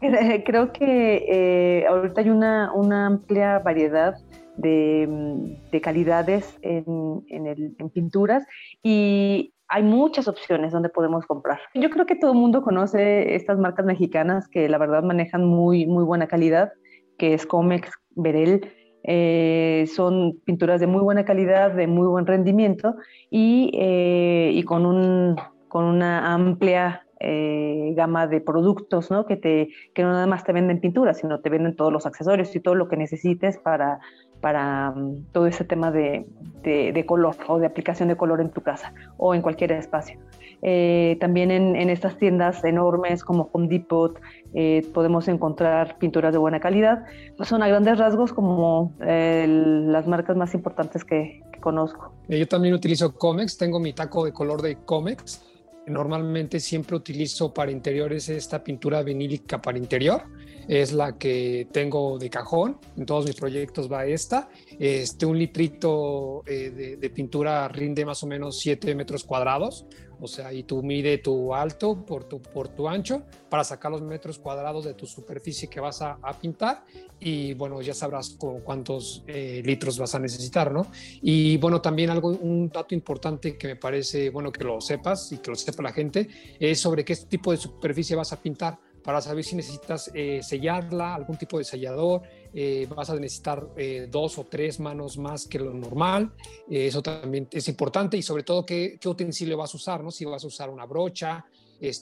creo 0.45 0.73
que 0.73 1.25
eh, 1.29 1.87
ahorita 1.87 2.23
hay 2.23 2.31
una, 2.31 2.73
una 2.73 3.07
amplia 3.07 3.59
variedad 3.59 4.15
de, 4.57 5.57
de 5.71 5.81
calidades 5.81 6.59
en, 6.63 7.23
en, 7.29 7.91
pinturas 7.91 8.47
y 8.83 9.53
hay 9.69 9.83
muchas 9.83 10.29
opciones 10.29 10.73
donde 10.73 10.89
podemos 10.89 11.27
comprar. 11.27 11.59
Yo 11.75 11.91
creo 11.91 12.07
que 12.07 12.17
todo 12.17 12.33
el 12.33 12.39
mundo 12.39 12.63
conoce 12.63 13.35
estas 13.35 13.59
marcas 13.59 13.85
mexicanas 13.85 14.49
que 14.49 14.69
la 14.69 14.79
verdad 14.79 15.03
manejan 15.03 15.45
muy, 15.45 15.87
muy 15.87 16.05
buena 16.05 16.27
calidad, 16.27 16.73
que 17.19 17.35
es 17.35 17.47
Comex, 17.47 17.91
Berel. 18.15 18.71
Eh, 19.03 19.89
son 19.95 20.41
pinturas 20.45 20.81
de 20.81 20.87
muy 20.87 21.01
buena 21.01 21.25
calidad, 21.25 21.73
de 21.73 21.87
muy 21.87 22.07
buen 22.07 22.27
rendimiento 22.27 22.97
y, 23.31 23.71
eh, 23.75 24.63
con, 24.67 24.85
un, 24.85 25.37
con 25.69 25.85
una 25.85 26.35
amplia 26.35 27.07
eh, 27.21 27.93
gama 27.97 28.27
de 28.27 28.41
productos, 28.41 29.11
¿no? 29.11 29.25
Que, 29.27 29.37
te, 29.37 29.69
que 29.95 30.03
no 30.03 30.11
nada 30.11 30.27
más 30.27 30.45
te 30.45 30.53
venden 30.53 30.81
pinturas, 30.81 31.19
sino 31.19 31.41
te 31.41 31.51
venden 31.51 31.77
todos 31.77 31.93
los 31.93 32.05
accesorios 32.05 32.55
y 32.55 32.61
todo 32.61 32.75
lo 32.75 32.89
que 32.89 32.97
necesites 32.97 33.59
para, 33.59 34.01
para 34.41 34.91
mm, 34.91 35.27
todo 35.33 35.47
ese 35.47 35.65
tema 35.65 35.91
de, 35.91 36.27
de, 36.63 37.07
color 37.07 37.37
o 37.49 37.59
de 37.59 37.67
aplicación 37.67 38.09
de 38.09 38.17
color 38.17 38.41
en 38.41 38.51
tu 38.51 38.61
casa 38.61 38.93
o 39.17 39.35
en 39.35 39.43
cualquier 39.43 39.73
espacio. 39.73 40.19
Eh, 40.63 41.17
también 41.21 41.51
en, 41.51 41.77
en, 41.77 41.91
estas 41.91 42.19
tiendas 42.19 42.65
enormes 42.65 43.23
como 43.23 43.51
Home 43.53 43.69
Depot 43.69 44.19
eh, 44.55 44.87
podemos 44.95 45.29
encontrar 45.29 45.99
pinturas 45.99 46.33
de 46.33 46.39
buena 46.39 46.61
calidad. 46.61 47.05
Pues 47.37 47.49
son 47.49 47.63
a 47.63 47.69
grandes 47.69 47.99
rasgos 47.99 48.33
como 48.33 48.93
las 48.99 50.07
marcas 50.07 50.37
más 50.37 50.55
importantes 50.55 51.05
que, 51.05 51.43
que 51.53 51.61
conozco. 51.61 52.13
Yo 52.29 52.49
también 52.49 52.75
utilizo 52.75 53.15
Comex, 53.15 53.57
tengo 53.59 53.79
mi 53.79 53.93
taco 53.93 54.25
de 54.25 54.33
color 54.33 54.63
de 54.63 54.77
Comex 54.77 55.47
Normalmente 55.87 56.59
siempre 56.59 56.97
utilizo 56.97 57.55
para 57.55 57.71
interiores 57.71 58.29
esta 58.29 58.63
pintura 58.65 59.03
vinílica 59.03 59.63
para 59.63 59.79
interior. 59.79 60.23
Es 60.69 60.93
la 60.93 61.17
que 61.17 61.69
tengo 61.73 62.19
de 62.19 62.29
cajón. 62.29 62.79
En 62.97 63.07
todos 63.07 63.27
mis 63.27 63.37
proyectos 63.37 63.91
va 63.91 64.07
esta. 64.07 64.49
Este, 64.79 65.27
un 65.27 65.39
litrito 65.39 66.43
eh, 66.47 66.97
de, 67.01 67.11
pintura 67.11 67.69
rinde 67.69 68.05
más 68.05 68.23
o 68.23 68.27
menos 68.27 68.59
7 68.59 68.95
metros 68.95 69.25
cuadrados. 69.25 69.87
o 70.21 70.27
sea, 70.27 70.53
y 70.53 70.63
tú 70.63 70.83
mide 70.83 71.19
tu 71.19 71.55
alto 71.55 72.05
por 72.05 72.25
tu, 72.25 72.41
por 72.41 72.69
tu 72.69 72.89
ancho 72.89 73.23
para 73.51 73.65
sacar 73.65 73.91
los 73.91 74.03
metros 74.03 74.39
cuadrados 74.39 74.85
de 74.85 74.95
tu 74.95 75.07
superficie 75.07 75.69
que 75.69 75.79
vas 75.79 76.03
a, 76.03 76.19
pintar 76.41 76.85
y 77.21 77.55
bueno, 77.55 77.81
ya 77.81 77.95
sabrás 77.95 78.31
con 78.31 78.61
cuántos 78.61 79.25
eh, 79.27 79.63
litros 79.65 79.99
vas 79.99 80.15
a 80.15 80.19
necesitar, 80.19 80.73
¿no? 80.73 80.87
Y 81.23 81.57
bueno, 81.59 81.81
también 81.81 82.11
algo, 82.11 82.31
un 82.31 82.69
dato 82.69 82.95
importante 82.95 83.57
que 83.57 83.69
me 83.69 83.77
parece 83.77 84.31
bueno 84.31 84.51
que 84.51 84.65
lo 84.65 84.81
sepas 84.81 85.33
y 85.33 85.39
que 85.39 85.51
lo 85.51 85.57
sepa 85.57 85.83
la 85.83 85.93
gente 85.93 86.29
es 86.59 86.81
sobre 86.81 87.05
qué 87.05 87.15
tipo 87.17 87.53
de 87.53 87.59
superficie 87.59 88.17
vas 88.17 88.33
a 88.33 88.41
pintar 88.41 88.79
para 89.07 89.21
saber 89.21 89.45
si 89.45 89.55
necesitas 89.55 90.11
eh, 90.15 90.41
sellarla, 90.43 91.15
algún 91.15 91.37
tipo 91.37 91.59
de 91.59 91.65
sellador, 91.65 92.23
eh, 92.53 92.89
vas 92.93 93.09
a 93.09 93.15
necesitar 93.15 93.69
eh, 93.77 94.09
dos 94.11 94.37
o 94.37 94.45
tres 94.47 94.81
manos 94.81 95.17
más 95.17 95.47
que 95.47 95.61
lo 95.61 95.73
normal, 95.73 96.33
eso 96.69 97.01
también 97.03 97.47
es 97.53 97.69
importante 97.69 98.17
y 98.17 98.23
sobre 98.23 98.43
todo 98.43 98.67
qué, 98.67 98.99
utensilio 99.05 99.57
vas 99.57 99.73
a 99.73 99.77
usar, 99.77 100.03
¿no? 100.03 100.11
Si 100.11 100.25
vas 100.25 100.43
a 100.43 100.49
usar 100.49 100.71
una 100.71 100.87
brocha, 100.87 101.47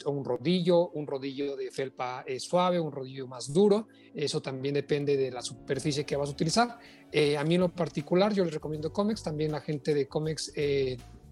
un 0.06 0.24
rodillo, 0.24 0.88
un 0.92 1.06
rodillo 1.06 1.56
de 1.56 1.70
felpa 1.70 2.24
suave, 2.38 2.80
un 2.80 2.90
rodillo 2.90 3.26
más 3.26 3.52
duro, 3.52 3.88
eso 4.14 4.40
también 4.40 4.72
depende 4.72 5.14
de 5.18 5.30
la 5.30 5.42
superficie 5.42 6.06
que 6.06 6.16
vas 6.16 6.30
a 6.30 6.32
utilizar. 6.32 6.78
a 7.38 7.44
mí 7.44 7.54
en 7.56 7.60
lo 7.60 7.68
particular 7.68 8.32
yo 8.32 8.46
les 8.46 8.54
recomiendo 8.54 8.90
Comex, 8.90 9.22
también 9.22 9.52
la 9.52 9.60
gente 9.60 9.92
de 9.92 10.08
Comex 10.08 10.54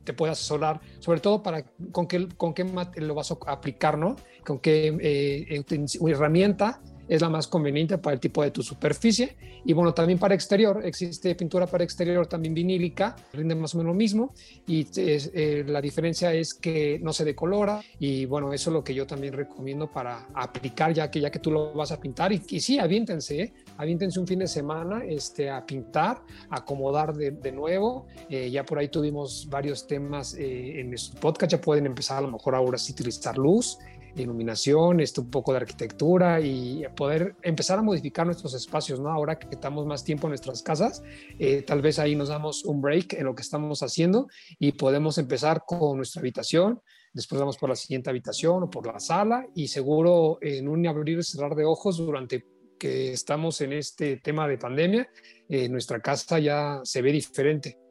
te 0.04 0.12
puede 0.12 0.32
asesorar, 0.32 0.80
sobre 0.98 1.20
todo 1.20 1.42
para 1.42 1.64
con 1.92 2.06
qué, 2.06 2.28
con 2.36 2.54
qué 2.54 2.64
lo 2.96 3.14
vas 3.14 3.30
a 3.30 3.36
aplicar, 3.46 3.98
¿no? 3.98 4.16
Con 4.44 4.58
qué 4.58 4.96
eh, 5.00 5.64
herramienta 6.08 6.80
es 7.08 7.20
la 7.20 7.28
más 7.28 7.46
conveniente 7.46 7.98
para 7.98 8.14
el 8.14 8.20
tipo 8.20 8.42
de 8.42 8.50
tu 8.50 8.62
superficie. 8.62 9.36
Y 9.64 9.72
bueno, 9.72 9.94
también 9.94 10.18
para 10.18 10.34
exterior, 10.34 10.80
existe 10.84 11.34
pintura 11.34 11.66
para 11.66 11.84
exterior 11.84 12.26
también 12.26 12.54
vinílica, 12.54 13.14
rinde 13.32 13.54
más 13.54 13.74
o 13.74 13.78
menos 13.78 13.92
lo 13.92 13.94
mismo. 13.94 14.34
Y 14.66 14.86
eh, 14.96 15.64
la 15.66 15.80
diferencia 15.80 16.32
es 16.32 16.54
que 16.54 16.98
no 17.02 17.12
se 17.12 17.24
decolora. 17.24 17.80
Y 17.98 18.24
bueno, 18.26 18.52
eso 18.52 18.70
es 18.70 18.74
lo 18.74 18.82
que 18.82 18.94
yo 18.94 19.06
también 19.06 19.34
recomiendo 19.34 19.90
para 19.90 20.26
aplicar, 20.34 20.92
ya 20.92 21.10
que, 21.10 21.20
ya 21.20 21.30
que 21.30 21.38
tú 21.38 21.50
lo 21.50 21.72
vas 21.74 21.92
a 21.92 22.00
pintar. 22.00 22.32
Y, 22.32 22.42
y 22.48 22.60
sí, 22.60 22.78
avíntense, 22.78 23.40
¿eh? 23.40 23.52
avíntense 23.76 24.18
un 24.18 24.26
fin 24.26 24.40
de 24.40 24.48
semana 24.48 25.04
este, 25.04 25.50
a 25.50 25.64
pintar, 25.64 26.22
acomodar 26.50 27.14
de, 27.14 27.52
nuevo. 27.52 28.06
Eh, 28.28 28.50
ya 28.50 28.64
por 28.64 28.78
ahí 28.78 28.88
tuvimos 28.88 29.46
varios 29.50 29.86
temas 29.86 30.34
en 30.34 30.88
nuestro 30.88 31.20
podcast, 31.20 31.52
ya 31.52 31.60
pueden 31.60 31.86
empezar 31.86 32.18
a 32.18 32.20
lo 32.22 32.30
mejor 32.30 32.54
ahora 32.54 32.78
sí 32.78 32.92
utilizar 32.92 33.36
luz 33.36 33.78
iluminación, 34.16 35.00
este, 35.00 35.20
un 35.20 35.30
poco 35.30 35.52
de 35.52 35.58
arquitectura 35.58 36.40
y 36.40 36.84
poder 36.96 37.36
empezar 37.42 37.78
a 37.78 37.82
modificar 37.82 38.26
nuestros 38.26 38.54
espacios, 38.54 39.00
¿no? 39.00 39.10
Ahora 39.10 39.38
que 39.38 39.48
estamos 39.50 39.86
más 39.86 40.04
tiempo 40.04 40.26
en 40.26 40.30
nuestras 40.30 40.62
casas, 40.62 41.02
eh, 41.38 41.62
tal 41.62 41.82
vez 41.82 41.98
ahí 41.98 42.14
nos 42.14 42.28
damos 42.28 42.64
un 42.64 42.80
break 42.80 43.14
en 43.14 43.24
lo 43.24 43.34
que 43.34 43.42
estamos 43.42 43.82
haciendo 43.82 44.28
y 44.58 44.72
podemos 44.72 45.18
empezar 45.18 45.64
con 45.66 45.96
nuestra 45.96 46.20
habitación, 46.20 46.80
después 47.12 47.40
vamos 47.40 47.56
por 47.56 47.68
la 47.68 47.76
siguiente 47.76 48.10
habitación 48.10 48.64
o 48.64 48.70
por 48.70 48.86
la 48.86 49.00
sala 49.00 49.46
y 49.54 49.68
seguro 49.68 50.38
en 50.40 50.68
un 50.68 50.86
abrir 50.86 51.18
y 51.18 51.22
cerrar 51.22 51.54
de 51.54 51.64
ojos 51.64 51.98
durante 51.98 52.44
que 52.78 53.12
estamos 53.12 53.60
en 53.60 53.72
este 53.74 54.16
tema 54.16 54.48
de 54.48 54.58
pandemia, 54.58 55.08
eh, 55.48 55.68
nuestra 55.68 56.00
casa 56.00 56.40
ya 56.40 56.80
se 56.82 57.00
ve 57.00 57.12
diferente. 57.12 57.81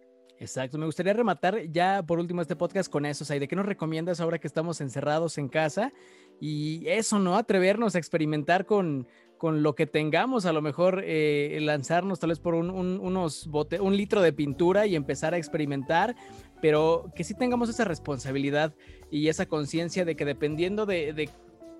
Exacto, 0.41 0.80
me 0.80 0.88
gustaría 0.88 1.13
rematar 1.13 1.71
ya 1.71 2.01
por 2.01 2.17
último 2.17 2.41
este 2.41 2.56
podcast 2.56 2.91
con 2.91 3.06
eso, 3.06 3.32
¿de 3.32 3.47
qué 3.47 3.56
nos 3.56 3.67
recomiendas 3.67 4.19
ahora 4.19 4.39
que 4.39 4.47
estamos 4.47 4.82
encerrados 4.82 5.38
en 5.38 5.49
casa? 5.49 5.93
Y 6.39 6.82
eso, 6.88 7.19
¿no? 7.19 7.38
Atrevernos 7.38 7.93
a 7.93 7.99
experimentar 7.99 8.65
con, 8.65 9.08
con 9.38 9.62
lo 9.62 9.75
que 9.75 9.86
tengamos, 9.86 10.47
a 10.47 10.51
lo 10.51 10.63
mejor 10.63 11.04
eh, 11.06 11.60
lanzarnos 11.62 12.19
tal 12.19 12.32
vez 12.32 12.39
por 12.39 12.56
un, 12.56 12.71
unos 12.71 13.45
bote, 13.45 13.80
un 13.80 13.95
litro 13.95 14.19
de 14.23 14.34
pintura 14.34 14.88
y 14.88 14.95
empezar 14.95 15.36
a 15.36 15.38
experimentar, 15.38 16.15
pero 16.60 17.12
que 17.15 17.23
sí 17.23 17.36
tengamos 17.36 17.69
esa 17.69 17.86
responsabilidad 17.86 18.73
y 19.12 19.27
esa 19.27 19.45
conciencia 19.45 20.06
de 20.06 20.15
que 20.15 20.25
dependiendo 20.25 20.88
de, 20.88 21.13
de 21.13 21.30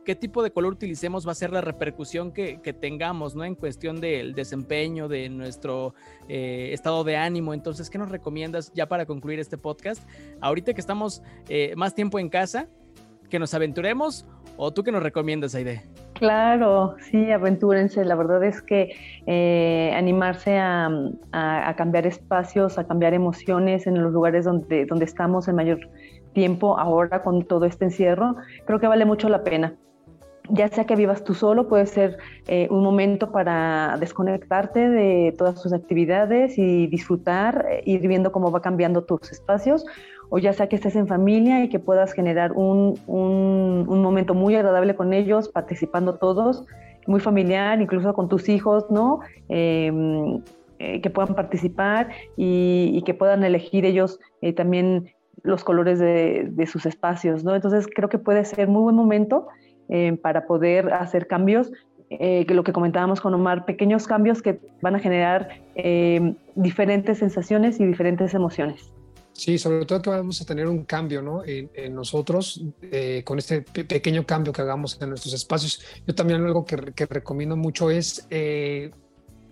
qué 0.06 0.16
tipo 0.16 0.44
de 0.44 0.52
color 0.52 0.74
utilicemos 0.74 1.28
va 1.28 1.32
a 1.32 1.36
ser 1.36 1.52
la 1.52 1.62
repercusión 1.62 2.32
que, 2.32 2.58
tengamos, 2.80 3.36
¿no? 3.36 3.44
En 3.44 3.56
cuestión 3.56 4.02
del 4.02 4.34
desempeño, 4.34 5.08
de 5.08 5.30
nuestro 5.30 5.94
eh, 6.28 6.70
estado 6.74 7.04
de 7.04 7.18
ánimo. 7.18 7.54
Entonces, 7.54 7.90
¿qué 7.90 7.98
nos 7.98 8.10
recomiendas 8.10 8.72
ya 8.74 8.88
para 8.88 9.06
concluir 9.06 9.40
este 9.40 9.58
podcast? 9.58 10.08
Ahorita 10.40 10.74
que 10.74 10.82
estamos 10.82 11.22
eh, 11.50 11.74
más 11.76 11.94
tiempo 11.94 12.20
en 12.20 12.30
casa, 12.30 12.68
que 13.30 13.40
nos 13.40 13.54
aventuremos 13.54 14.26
o 14.58 14.72
tú 14.72 14.84
qué 14.84 14.92
nos 14.92 15.04
recomiendas, 15.04 15.56
Aide? 15.56 15.84
Claro, 16.14 16.96
sí, 17.10 17.32
aventúrense. 17.32 18.06
La 18.06 18.16
verdad 18.16 18.44
es 18.44 18.62
que 18.62 18.96
eh, 19.26 19.92
animarse 19.96 20.58
a, 20.58 20.90
a, 21.32 21.76
cambiar 21.76 22.06
espacios, 22.06 22.78
a 22.78 22.86
cambiar 22.86 23.14
emociones 23.14 23.88
en 23.88 24.02
los 24.04 24.14
lugares 24.14 24.46
donde, 24.46 24.86
donde 24.86 25.06
estamos 25.06 25.48
el 25.48 25.56
mayor 25.56 25.80
tiempo 26.34 26.78
ahora 26.78 27.24
con 27.24 27.44
todo 27.46 27.66
este 27.66 27.86
encierro, 27.86 28.36
creo 28.66 28.80
que 28.80 28.88
vale 28.88 29.06
mucho 29.06 29.30
la 29.30 29.44
pena 29.44 29.76
ya 30.49 30.67
sea 30.67 30.86
que 30.86 30.95
vivas 30.95 31.23
tú 31.23 31.34
solo, 31.34 31.67
puede 31.67 31.86
ser 31.86 32.17
eh, 32.47 32.67
un 32.69 32.84
momento 32.84 33.32
para 33.32 33.97
desconectarte 33.99 34.89
de 34.89 35.34
todas 35.38 35.62
tus 35.62 35.73
actividades 35.73 36.58
y 36.58 36.88
disfrutar, 36.88 37.65
eh, 37.69 37.84
ir 37.86 38.08
viendo 38.08 38.32
cómo 38.32 38.51
va 38.51 38.62
cambiando 38.62 39.04
tus 39.04 39.32
espacios, 39.32 39.86
o 40.30 40.39
ya 40.39 40.54
sea 40.54 40.67
que 40.67 40.75
estés 40.75 40.95
en 40.95 41.08
familia 41.08 41.63
y 41.63 41.69
que 41.69 41.80
puedas 41.80 42.13
generar 42.13 42.54
un, 42.54 42.99
un, 43.08 44.01
momento 44.01 44.34
muy 44.34 44.56
agradable 44.56 44.95
con 44.95 45.13
ellos, 45.13 45.49
participando 45.49 46.15
todos, 46.15 46.65
muy 47.08 47.19
familiar, 47.19 47.82
incluso 47.82 48.13
con 48.13 48.30
tus 48.30 48.47
hijos, 48.47 48.89
¿no? 48.89 49.19
Em, 49.49 50.41
eh, 50.80 51.01
que 51.01 51.10
puedan 51.10 51.36
participar 51.36 52.10
y, 52.38 52.91
y, 52.93 53.01
que 53.04 53.13
puedan 53.13 53.43
elegir 53.43 53.86
ellos 53.86 54.19
también 54.56 55.12
los 55.43 55.63
colores 55.63 55.99
de, 55.99 56.47
de, 56.49 56.65
sus 56.65 56.86
espacios, 56.86 57.43
¿no? 57.43 57.54
Entonces 57.54 57.88
creo 57.93 58.10
que 58.10 58.17
puede 58.17 58.43
ser 58.45 58.67
muy 58.67 58.82
buen 58.82 58.95
momento 58.95 59.47
eh, 59.93 60.17
para 60.21 60.47
poder 60.47 60.93
hacer 60.93 61.27
cambios, 61.27 61.69
eh, 62.10 62.45
que 62.45 62.54
lo 62.54 62.63
que 62.63 62.71
comentábamos 62.71 63.19
con 63.19 63.34
Omar, 63.34 63.65
pequeños 63.65 64.08
cambios 64.08 64.41
que 64.41 64.58
van 64.82 64.95
a 64.95 64.99
generar 64.99 65.49
eh, 65.75 66.34
diferentes 66.56 67.17
sensaciones 67.17 67.77
y 67.77 67.86
diferentes 67.86 68.34
emociones. 68.34 68.93
Sí, 69.34 69.58
sobre 69.58 69.86
todo 69.86 70.01
que 70.01 70.10
vamos 70.10 70.41
a 70.41 70.45
tener 70.45 70.67
un 70.67 70.86
cambio 70.86 71.21
¿no? 71.21 71.43
en, 71.45 71.93
nosotros 71.93 72.63
con 73.25 73.38
este 73.38 73.62
pequeño 73.62 74.25
cambio 74.25 74.54
que 74.54 74.62
hagamos 74.62 75.01
en 75.01 75.10
nuestros 75.10 75.34
espacios. 75.34 75.82
Yo 76.08 76.15
también 76.15 76.41
algo 76.41 76.63
que, 76.63 76.77
que 76.95 77.06
recomiendo 77.06 77.58
mucho 77.58 77.89
es 77.91 78.27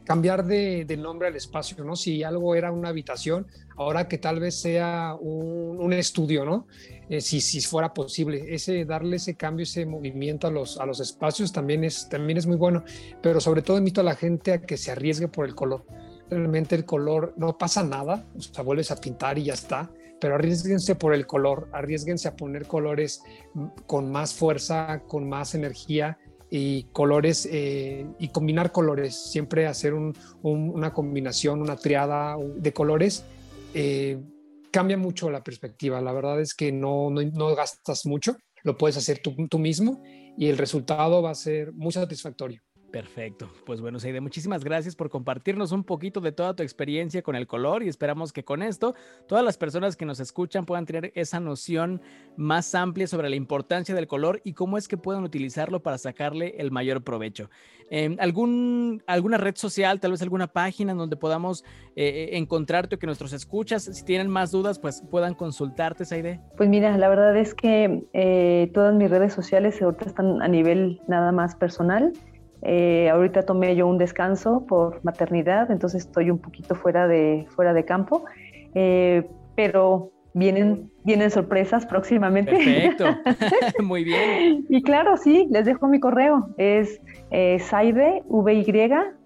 cambiar 0.10 0.44
de, 0.44 0.98
nombre 0.98 1.28
al 1.28 1.36
espacio, 1.36 1.84
¿no? 1.84 1.96
Si 1.96 2.24
algo 2.24 2.56
era 2.56 2.72
una 2.72 2.90
habitación, 2.90 3.46
ahora 3.78 4.08
que 4.08 4.18
tal 4.18 4.40
vez 4.40 4.60
sea 4.60 5.16
un, 5.22 5.94
estudio, 5.94 6.44
¿no? 6.46 6.66
Eh, 7.10 7.22
si, 7.22 7.40
si 7.40 7.62
fuera 7.62 7.94
posible, 7.94 8.44
ese, 8.56 8.86
darle 8.86 9.18
ese 9.18 9.36
cambio, 9.36 9.66
ese 9.66 9.86
movimiento 9.86 10.48
a 10.48 10.50
los, 10.50 10.80
a 10.80 10.88
los 10.88 11.00
espacios 11.00 11.54
también 11.54 11.84
es, 11.84 12.10
también 12.10 12.40
es 12.40 12.48
muy 12.48 12.58
bueno, 12.58 12.84
pero 13.22 13.40
sobre 13.40 13.62
todo 13.62 13.78
invito 13.78 14.02
a 14.02 14.04
la 14.04 14.16
gente 14.16 14.54
a 14.54 14.62
que 14.64 14.78
se 14.78 14.90
arriesgue 14.90 15.28
por 15.28 15.46
el 15.46 15.54
color. 15.54 15.86
Realmente 16.28 16.74
el 16.74 16.86
color 16.86 17.36
no 17.38 17.60
pasa 17.60 17.84
nada, 17.84 18.26
o 18.36 18.42
sea, 18.42 18.64
vuelves 18.64 18.90
a 18.90 18.96
pintar 18.96 19.38
y 19.38 19.44
ya 19.44 19.54
está, 19.54 19.92
pero 20.20 20.34
arriesguense 20.34 20.96
por 20.96 21.14
el 21.14 21.28
color, 21.28 21.70
arriesguense 21.72 22.28
a 22.28 22.36
poner 22.36 22.66
colores 22.66 23.22
con 23.86 24.12
más 24.12 24.34
fuerza, 24.34 25.04
con 25.08 25.30
más 25.30 25.54
energía, 25.54 26.18
y 26.50 26.84
colores 26.92 27.48
eh, 27.52 28.08
y 28.18 28.30
combinar 28.30 28.72
colores, 28.72 29.32
siempre 29.32 29.68
hacer 29.68 29.94
una 29.94 30.94
combinación, 30.94 31.62
una 31.62 31.76
triada 31.76 32.38
de 32.56 32.74
colores, 32.74 33.26
eh, 33.74 34.20
cambia 34.72 34.98
mucho 34.98 35.30
la 35.30 35.44
perspectiva. 35.44 36.02
La 36.02 36.12
verdad 36.12 36.42
es 36.42 36.54
que 36.54 36.72
no, 36.72 37.10
no, 37.12 37.56
gastas 37.56 38.06
mucho, 38.06 38.36
lo 38.64 38.78
puedes 38.78 38.98
hacer 38.98 39.20
tú, 39.20 39.36
tú 39.48 39.60
mismo 39.60 40.02
y 40.38 40.48
el 40.48 40.58
resultado 40.58 41.22
va 41.22 41.32
a 41.32 41.36
ser 41.36 41.74
muy 41.74 41.92
satisfactorio. 41.92 42.62
Perfecto. 42.92 43.50
Pues 43.66 43.82
bueno, 43.82 44.00
Seide, 44.00 44.20
muchísimas 44.20 44.64
gracias 44.64 44.96
por 44.96 45.10
compartirnos 45.10 45.72
un 45.72 45.84
poquito 45.84 46.22
de 46.22 46.32
toda 46.32 46.56
tu 46.56 46.64
experiencia 46.64 47.22
con 47.22 47.36
el 47.36 47.46
color 47.46 47.84
y 47.84 47.88
esperamos 47.88 48.34
que 48.34 48.44
con 48.44 48.64
esto 48.64 48.96
todas 49.28 49.44
las 49.44 49.58
personas 49.58 49.96
que 49.96 50.06
nos 50.06 50.20
escuchan 50.20 50.66
puedan 50.66 50.86
tener 50.86 51.12
esa 51.16 51.40
noción 51.40 52.02
más 52.36 52.74
amplia 52.74 53.08
sobre 53.08 53.30
la 53.30 53.36
importancia 53.36 53.94
del 53.94 54.08
color 54.08 54.42
y 54.44 54.54
cómo 54.54 54.78
es 54.78 54.88
que 54.88 54.98
pueden 54.98 55.24
utilizarlo 55.24 55.82
para 55.82 55.98
sacarle 55.98 56.56
el 56.58 56.72
mayor 56.72 57.04
provecho. 57.04 57.50
Em, 57.92 58.18
¿algún, 58.20 59.04
¿Alguna 59.08 59.38
red 59.38 59.56
social, 59.56 60.00
tal 60.00 60.12
vez 60.12 60.22
alguna 60.22 60.48
página 60.48 60.94
donde 60.94 61.16
podamos 61.16 61.66
eh, 61.96 62.30
encontrarte 62.34 62.96
o 62.96 63.00
que 63.00 63.08
nuestros 63.08 63.34
escuchas, 63.34 63.84
si 63.84 64.06
tienen 64.06 64.30
más 64.30 64.52
dudas, 64.52 64.80
pues 64.80 65.04
puedan 65.10 65.34
consultarte, 65.34 66.06
Saide? 66.06 66.40
Pues 66.56 66.70
mira, 66.70 66.96
la 66.98 67.10
verdad 67.10 67.36
es 67.36 67.54
que 67.54 68.04
eh, 68.14 68.72
todas 68.74 68.94
mis 68.96 69.10
redes 69.10 69.34
sociales 69.34 69.80
están 70.06 70.42
a 70.42 70.48
nivel 70.48 71.02
nada 71.08 71.32
más 71.32 71.56
personal. 71.56 72.14
Eh, 72.62 73.10
ahorita 73.10 73.44
tomé 73.44 73.76
yo 73.76 73.88
un 73.88 73.98
descanso 73.98 74.66
por 74.66 75.04
maternidad, 75.04 75.72
entonces 75.72 76.06
estoy 76.06 76.30
un 76.30 76.40
poquito 76.40 76.76
fuera 76.76 77.08
de, 77.08 77.48
fuera 77.50 77.74
de 77.74 77.86
campo, 77.86 78.26
eh, 78.76 79.28
pero 79.56 80.12
vienen, 80.34 80.92
vienen 81.04 81.32
sorpresas 81.32 81.86
próximamente. 81.86 82.52
Perfecto, 82.52 83.06
muy 83.84 84.04
bien. 84.04 84.66
Y 84.70 84.82
claro, 84.84 85.18
sí, 85.18 85.48
les 85.50 85.66
dejo 85.66 85.88
mi 85.88 86.00
correo, 86.00 86.50
es 86.58 87.02
eh, 87.32 87.60
Saide, 87.60 88.24
V-Y, 88.28 88.64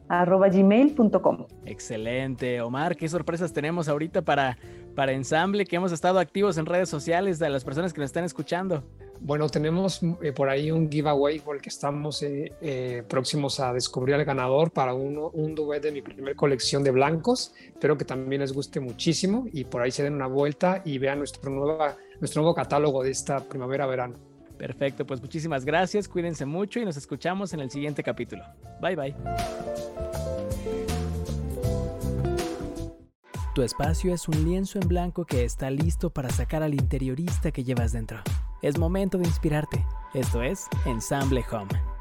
arroba 0.09 0.49
gmail.com. 0.49 1.45
Excelente. 1.65 2.61
Omar, 2.61 2.95
¿qué 2.95 3.07
sorpresas 3.07 3.51
tenemos 3.51 3.89
ahorita 3.89 4.21
para, 4.21 4.57
para 4.95 5.11
Ensamble? 5.13 5.65
Que 5.65 5.77
hemos 5.77 5.91
estado 5.91 6.19
activos 6.19 6.57
en 6.57 6.65
redes 6.65 6.89
sociales 6.89 7.39
de 7.39 7.49
las 7.49 7.63
personas 7.63 7.93
que 7.93 8.01
nos 8.01 8.09
están 8.09 8.23
escuchando. 8.23 8.83
Bueno, 9.25 9.47
tenemos 9.47 10.01
eh, 10.21 10.33
por 10.33 10.49
ahí 10.49 10.69
un 10.69 10.91
giveaway 10.91 11.39
por 11.39 11.55
el 11.55 11.61
que 11.61 11.69
estamos 11.69 12.21
eh, 12.23 12.51
eh, 12.59 13.03
próximos 13.07 13.57
a 13.61 13.71
descubrir 13.71 14.15
al 14.15 14.25
ganador 14.25 14.71
para 14.71 14.93
uno, 14.93 15.29
un 15.29 15.55
duet 15.55 15.81
de 15.81 15.93
mi 15.93 16.01
primer 16.01 16.35
colección 16.35 16.83
de 16.83 16.91
blancos. 16.91 17.53
Espero 17.65 17.97
que 17.97 18.03
también 18.03 18.41
les 18.41 18.51
guste 18.51 18.81
muchísimo 18.81 19.45
y 19.53 19.63
por 19.63 19.81
ahí 19.81 19.91
se 19.91 20.03
den 20.03 20.15
una 20.15 20.27
vuelta 20.27 20.81
y 20.83 20.97
vean 20.97 21.19
nuestro, 21.19 21.49
nueva, 21.49 21.95
nuestro 22.19 22.41
nuevo 22.41 22.53
catálogo 22.53 23.01
de 23.01 23.11
esta 23.11 23.39
primavera-verano. 23.39 24.15
Perfecto, 24.57 25.05
pues 25.05 25.21
muchísimas 25.21 25.63
gracias, 25.63 26.09
cuídense 26.09 26.45
mucho 26.45 26.81
y 26.81 26.85
nos 26.85 26.97
escuchamos 26.97 27.53
en 27.53 27.61
el 27.61 27.71
siguiente 27.71 28.03
capítulo. 28.03 28.43
Bye 28.81 28.95
bye. 28.97 29.15
Tu 33.55 33.61
espacio 33.61 34.13
es 34.13 34.27
un 34.27 34.43
lienzo 34.43 34.79
en 34.81 34.87
blanco 34.89 35.23
que 35.23 35.45
está 35.45 35.69
listo 35.69 36.09
para 36.09 36.29
sacar 36.29 36.61
al 36.61 36.73
interiorista 36.73 37.53
que 37.53 37.63
llevas 37.63 37.93
dentro. 37.93 38.21
Es 38.63 38.79
momento 38.79 39.17
de 39.17 39.25
inspirarte. 39.25 39.85
Esto 40.13 40.41
es 40.41 40.69
Ensamble 40.85 41.43
Home. 41.51 41.92